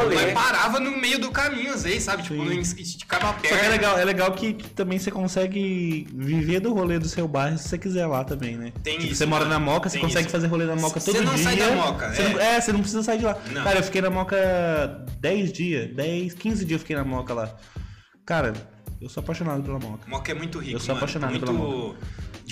[0.00, 0.14] Rolê.
[0.16, 2.22] Mas parava no meio do caminho, às vezes, sabe?
[2.22, 2.60] Tipo, Sim.
[2.80, 3.64] esticava a Só que perna.
[3.64, 7.58] é legal, é legal que, que também você consegue viver do rolê do seu bairro
[7.58, 8.72] se você quiser lá também, né?
[8.82, 10.30] Tem Tipo, isso, você mora na Moca, você consegue isso.
[10.30, 11.30] fazer rolê na Moca Você todo dia.
[11.30, 12.28] não sai da Moca, Você é.
[12.28, 13.36] não- é, você não precisa sair de lá.
[13.50, 13.64] Não.
[13.64, 14.36] Cara, eu fiquei na Moca
[15.20, 17.54] 10 dias, 10, 15 dias eu fiquei na Moca lá.
[18.24, 18.52] Cara,
[19.00, 20.08] eu sou apaixonado pela Moca.
[20.08, 20.98] Moca é muito rico, Eu sou mano.
[20.98, 21.98] apaixonado muito pela Moca.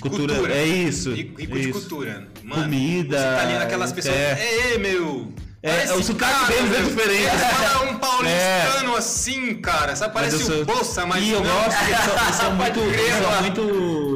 [0.01, 0.53] Cultura, cultura.
[0.55, 1.79] é isso, Rico, rico de isso.
[1.79, 2.27] cultura.
[2.43, 3.45] Mano, Comida, Você tá
[3.93, 4.15] pessoas.
[4.15, 4.73] é.
[4.73, 5.31] É, meu.
[5.65, 7.21] É, parece o sotaque cara, deles é diferente.
[7.21, 7.41] Eles
[7.89, 9.95] um paulistano assim, cara.
[9.95, 10.13] Sabe?
[10.13, 11.53] Mas Parece o sou- Bolsa, mas E eu não.
[11.63, 12.79] gosto que eles são, eles são muito.
[12.81, 14.12] Eles são muito.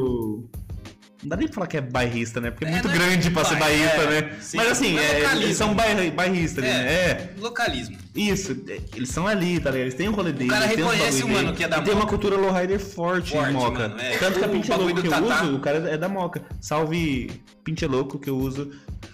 [1.22, 2.50] Não dá nem pra falar que é bairrista, né?
[2.52, 4.20] Porque é, É, muito é grande pra ser bairro, bairrista, é.
[4.22, 4.36] né?
[4.40, 6.92] Sim, Mas assim, é é, eles são bairri- bairristas, ali, né?
[6.92, 7.30] É.
[7.40, 7.96] Localismo.
[8.14, 9.82] Isso, é, eles são ali, tá ligado?
[9.86, 10.52] Eles têm um rolê deles.
[10.52, 12.10] cara têm uns reconhece o mano que é da E tem uma Moca.
[12.10, 13.88] cultura lowrider forte, Forte, em Moca.
[13.88, 14.16] mano, é.
[14.18, 15.42] Tanto que a O Pinche bagulho Louco que eu Tatá.
[15.44, 16.42] uso, o cara é da Moca.
[16.60, 17.30] Salve
[17.64, 18.70] Pinche Louco que eu uso.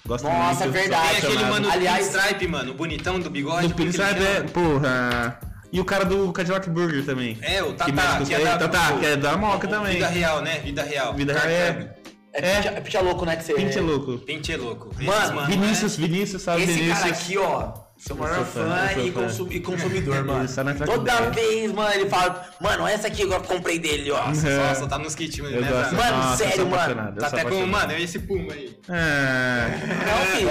[0.07, 0.73] Gosto Nossa, muito.
[0.75, 1.21] verdade.
[1.23, 3.69] Tem aquele mano Aliás- do Pinstripe, mano, o bonitão do bigode.
[3.69, 5.41] Do Pinstripe é, porra.
[5.75, 7.37] E o cara do Cadillac Burger também.
[7.43, 9.71] É, o Tatá, que com que é da- Tatá, do- que é da Moca o-
[9.71, 9.95] também.
[9.95, 10.61] Vida real, né?
[10.61, 11.13] Vida real.
[11.15, 11.95] Vida real é.
[12.33, 12.75] É, É.
[12.77, 13.35] É louco, né?
[13.37, 13.55] Que você...
[13.55, 14.19] Pinche louco.
[14.19, 14.91] Pente é louco.
[15.01, 16.99] Mano, Vinícius, Vinícius, salve Esse Vinícius.
[16.99, 19.23] cara aqui, ó, seu maior fã, fã, e, fã.
[19.23, 20.47] consum- e consumidor, mano.
[20.49, 24.27] Track Toda vez, mano, ele fala, mano, essa aqui eu comprei dele, ó.
[24.27, 24.35] Uhum.
[24.35, 25.51] Só, só tá nos kits, né?
[25.51, 25.95] gosto.
[25.95, 27.13] Mano, Nossa, sério, mano.
[27.17, 28.77] Tá até com, mano, é esse puma aí.
[28.89, 29.69] Ah,
[30.07, 30.51] Não, filho.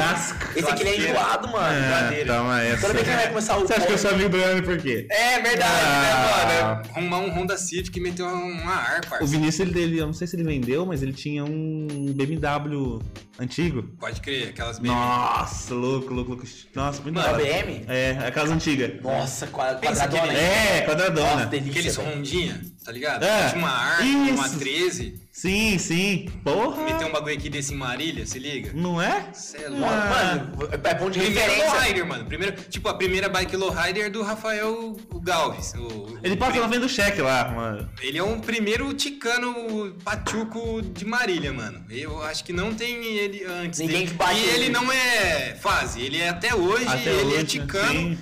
[0.56, 1.80] Esse aqui é enjoado, mano.
[1.82, 2.34] brincadeira.
[2.34, 2.82] toma essa.
[2.82, 4.64] Toda vez que ele vai começar o Você acha que eu sou amigo do Leandro
[4.64, 5.08] por quê?
[5.12, 6.46] É verdade, Ah.
[6.48, 6.82] né, mano?
[6.96, 9.28] Arrumar um Honda Civic que meteu uma ar, O.
[9.28, 13.00] Vinícius, ele, eu não sei se ele vendeu, mas ele tinha um BMW
[13.39, 13.84] antigo.
[14.00, 14.89] Pode crer, aquelas bem.
[14.91, 16.46] Nossa, louco, louco, louco.
[16.76, 17.86] Nossa, muito Uma BM?
[17.88, 18.91] É, aquelas antigas.
[19.01, 20.38] Nossa, qua- Pensa que quadradona.
[20.39, 21.45] É, Nossa, quadradona.
[21.45, 23.23] delícia, Aqueles rondinha, tá ligado?
[23.23, 23.49] É.
[23.49, 24.34] Tinha uma ar, Isso.
[24.34, 25.21] uma 13.
[25.31, 26.29] Sim, sim.
[26.43, 26.84] Porra.
[26.84, 28.71] Meteu um bagulho aqui desse em Marília, se liga?
[28.73, 29.29] Não é?
[29.34, 29.86] Cê é louco.
[29.86, 30.36] Ah.
[30.55, 31.73] Mano, é ponto de Primeiro referência.
[31.79, 32.25] lowrider, mano.
[32.25, 35.73] Primeiro, tipo, a primeira bike lowrider do Rafael Galves.
[35.75, 37.89] o- Ele o passa na frente do cheque lá, mano.
[38.01, 41.84] Ele é um primeiro ticano pachuco de Marília, mano.
[41.89, 44.11] Eu acho que não tem ele antes Ninguém dele.
[44.11, 44.69] que bate E ele ele.
[44.69, 47.91] não é fase, ele é até hoje, Até ele hoje, é ticano.
[47.91, 48.17] Sim.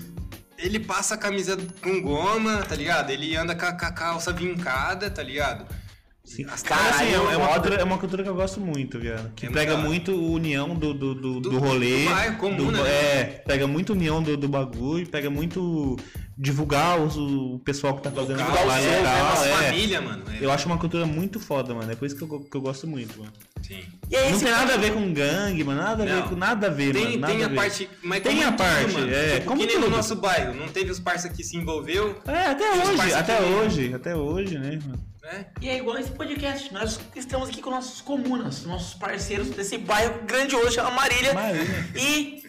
[0.62, 3.10] Ele passa a camisa com goma, tá ligado?
[3.10, 5.66] Ele anda com a, com a calça vincada, tá ligado?
[6.24, 6.46] Sim.
[6.46, 9.34] As Cara, assim, é, é uma cultura, é uma cultura que eu gosto muito, viado.
[9.36, 12.06] Que É pega muito união do, do, do, do Do- rolê.
[12.06, 12.90] do bairro, comuna, do- né?
[12.90, 15.98] É, pega muito união do, do bagulho, pega muito
[16.42, 18.98] divulgar os- o pessoal que tá fazendo Local, trabalho seu, né?
[19.00, 19.24] local.
[19.30, 19.52] Nossa é.
[19.68, 20.24] família, mano.
[20.34, 21.92] É, Eu acho uma cultura muito foda, mano.
[21.92, 23.32] É por isso que eu, que eu gosto muito, mano.
[23.62, 23.84] Sim.
[24.10, 25.80] E é Não tem nada a ver com gangue, mano.
[25.82, 27.20] Nada a ver com nada a ver, Tem, mano.
[27.20, 27.56] Nada tem a ver.
[27.56, 27.90] parte.
[28.02, 29.14] Mas Tem a em tudo, parte, mano.
[29.14, 29.96] é, Tipo, como que nem no tudo.
[29.96, 30.54] nosso bairro.
[30.56, 34.58] Não teve os parça que se envolveu, É, até hoje, até que- hoje, até hoje,
[34.58, 35.00] né, mano?
[35.22, 35.46] né?
[35.62, 36.74] E é igual esse podcast.
[36.74, 41.34] Nós estamos aqui com nossos comunas, nossos parceiros desse bairro grandioso chama Marília.
[41.36, 41.88] Marília.
[41.96, 42.41] E,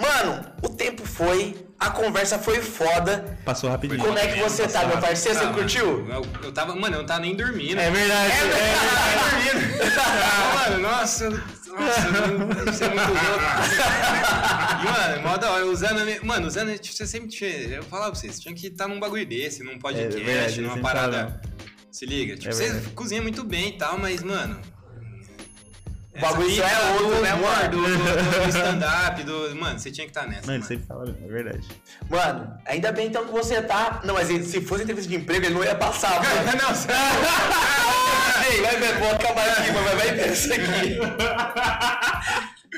[0.00, 3.38] mano, o tempo foi, a conversa foi foda.
[3.44, 4.00] Passou rapidinho.
[4.00, 5.38] Como é que você tá, meu parceiro?
[5.38, 6.02] Você Ah, curtiu?
[6.02, 6.74] mano, Eu, eu tava.
[6.74, 7.78] Mano, eu não tava nem dormindo.
[7.80, 8.32] É verdade.
[8.32, 9.80] É é verdade.
[10.00, 13.44] Ah, mano, nossa, eu- nossa, eu- isso é muito louco.
[14.80, 16.24] E, mano, mó da hora, usando.
[16.24, 17.50] Mano, usando, tipo, você sempre tinha.
[17.50, 20.78] Eu falava pra vocês, tinha que estar num bagulho desse, num podcast, É verdade, numa
[20.78, 21.40] parada.
[21.90, 24.60] Se liga, tipo, É você cozinha muito bem e tal, mas, mano.
[26.20, 27.70] O bagulho só é fita outro, né, mano?
[27.70, 29.56] Do, do- do stand-up, do.
[29.56, 30.40] Mano, você tinha que estar nessa.
[30.46, 31.66] Mano, Mano, sempre fala, é verdade.
[32.08, 34.00] Mano, ainda bem então que você tá.
[34.04, 36.58] Não, mas se fosse entrevista de emprego, ele não ia passar, mano.
[36.62, 36.88] não, você-
[38.50, 40.98] Ei, vai ver, vou acabar aqui, mas vai ver isso aqui.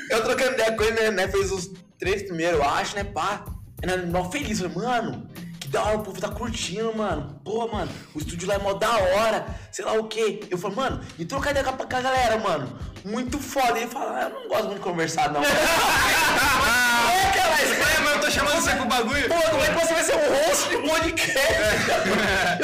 [0.09, 1.27] Eu trocando ideia com ele, né, né?
[1.27, 3.43] Fez os três primeiros, eu acho, né, pá.
[3.81, 5.27] Ele mó feliz, mano,
[5.59, 7.41] que da hora, o povo tá curtindo, mano.
[7.43, 10.39] Pô, mano, o estúdio lá é mó da hora, sei lá o quê.
[10.49, 12.79] Eu falei, mano, e trocar ideia com a, com a galera, mano.
[13.03, 13.77] Muito foda.
[13.77, 15.41] Ele fala, ah, eu não gosto muito de conversar, não.
[15.43, 15.47] é,
[17.35, 19.27] cara, É, mas eu tô chamando você pro bagulho.
[19.27, 21.43] Pô, como é que você vai ser um host de podcast?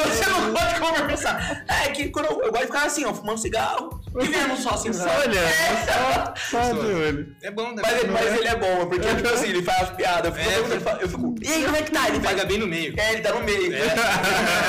[0.08, 1.64] você não gosta de conversar.
[1.68, 4.70] É que quando eu, eu gosto de ficar assim, ó, fumando cigarro e vendo só
[4.70, 4.94] assim.
[4.94, 5.28] Só sabe?
[5.28, 5.86] olhando, É.
[5.86, 7.36] só, só de olho.
[7.42, 7.82] É bom, né?
[7.84, 10.28] Mas, ele, mas ele é bom, porque tipo assim, ele faz piada.
[10.28, 12.08] Eu fico, É, eu fico- eu e aí, como é que tá?
[12.08, 12.18] Ele.
[12.20, 12.94] Pega bem no meio.
[12.98, 13.74] É, ele tá no meio.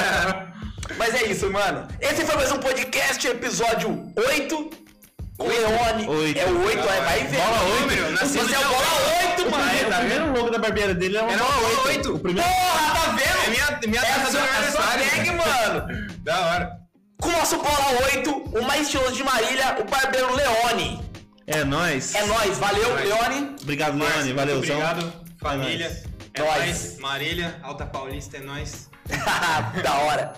[0.98, 1.88] Mas é isso, mano.
[2.00, 4.70] Esse foi mais um podcast, episódio 8.
[5.38, 6.08] Com Leone.
[6.08, 6.40] Oito.
[6.40, 7.38] É o 8, é, vai ver.
[7.38, 7.82] Bola oito.
[7.82, 8.78] Número, nasci Você é dia bola
[9.24, 9.42] oito.
[9.42, 9.72] 8, mano.
[9.72, 11.18] É, tá vendo o logo da barbeira dele?
[11.18, 11.88] É uma bola uma oito.
[11.88, 12.16] oito.
[12.16, 12.48] O primeiro...
[12.50, 13.46] Porra, tá vendo?
[13.46, 15.10] É minha, minha É a data do sua, a sua aniversário.
[15.10, 16.08] tag, mano.
[16.22, 16.72] Da hora.
[17.20, 21.02] Com o nosso Bola 8, o mais estiloso de Marília, o barbeiro Leone.
[21.48, 22.14] É nóis.
[22.16, 23.06] É nóis, valeu, Nóis.
[23.10, 23.56] Leone.
[23.62, 24.34] Obrigado, Leone.
[24.34, 26.04] Valeu, Obrigado, família.
[26.34, 26.60] É Nóis.
[26.60, 27.00] nóis.
[27.00, 28.90] Marília, Alta Paulista, é nóis.
[29.84, 30.34] da hora.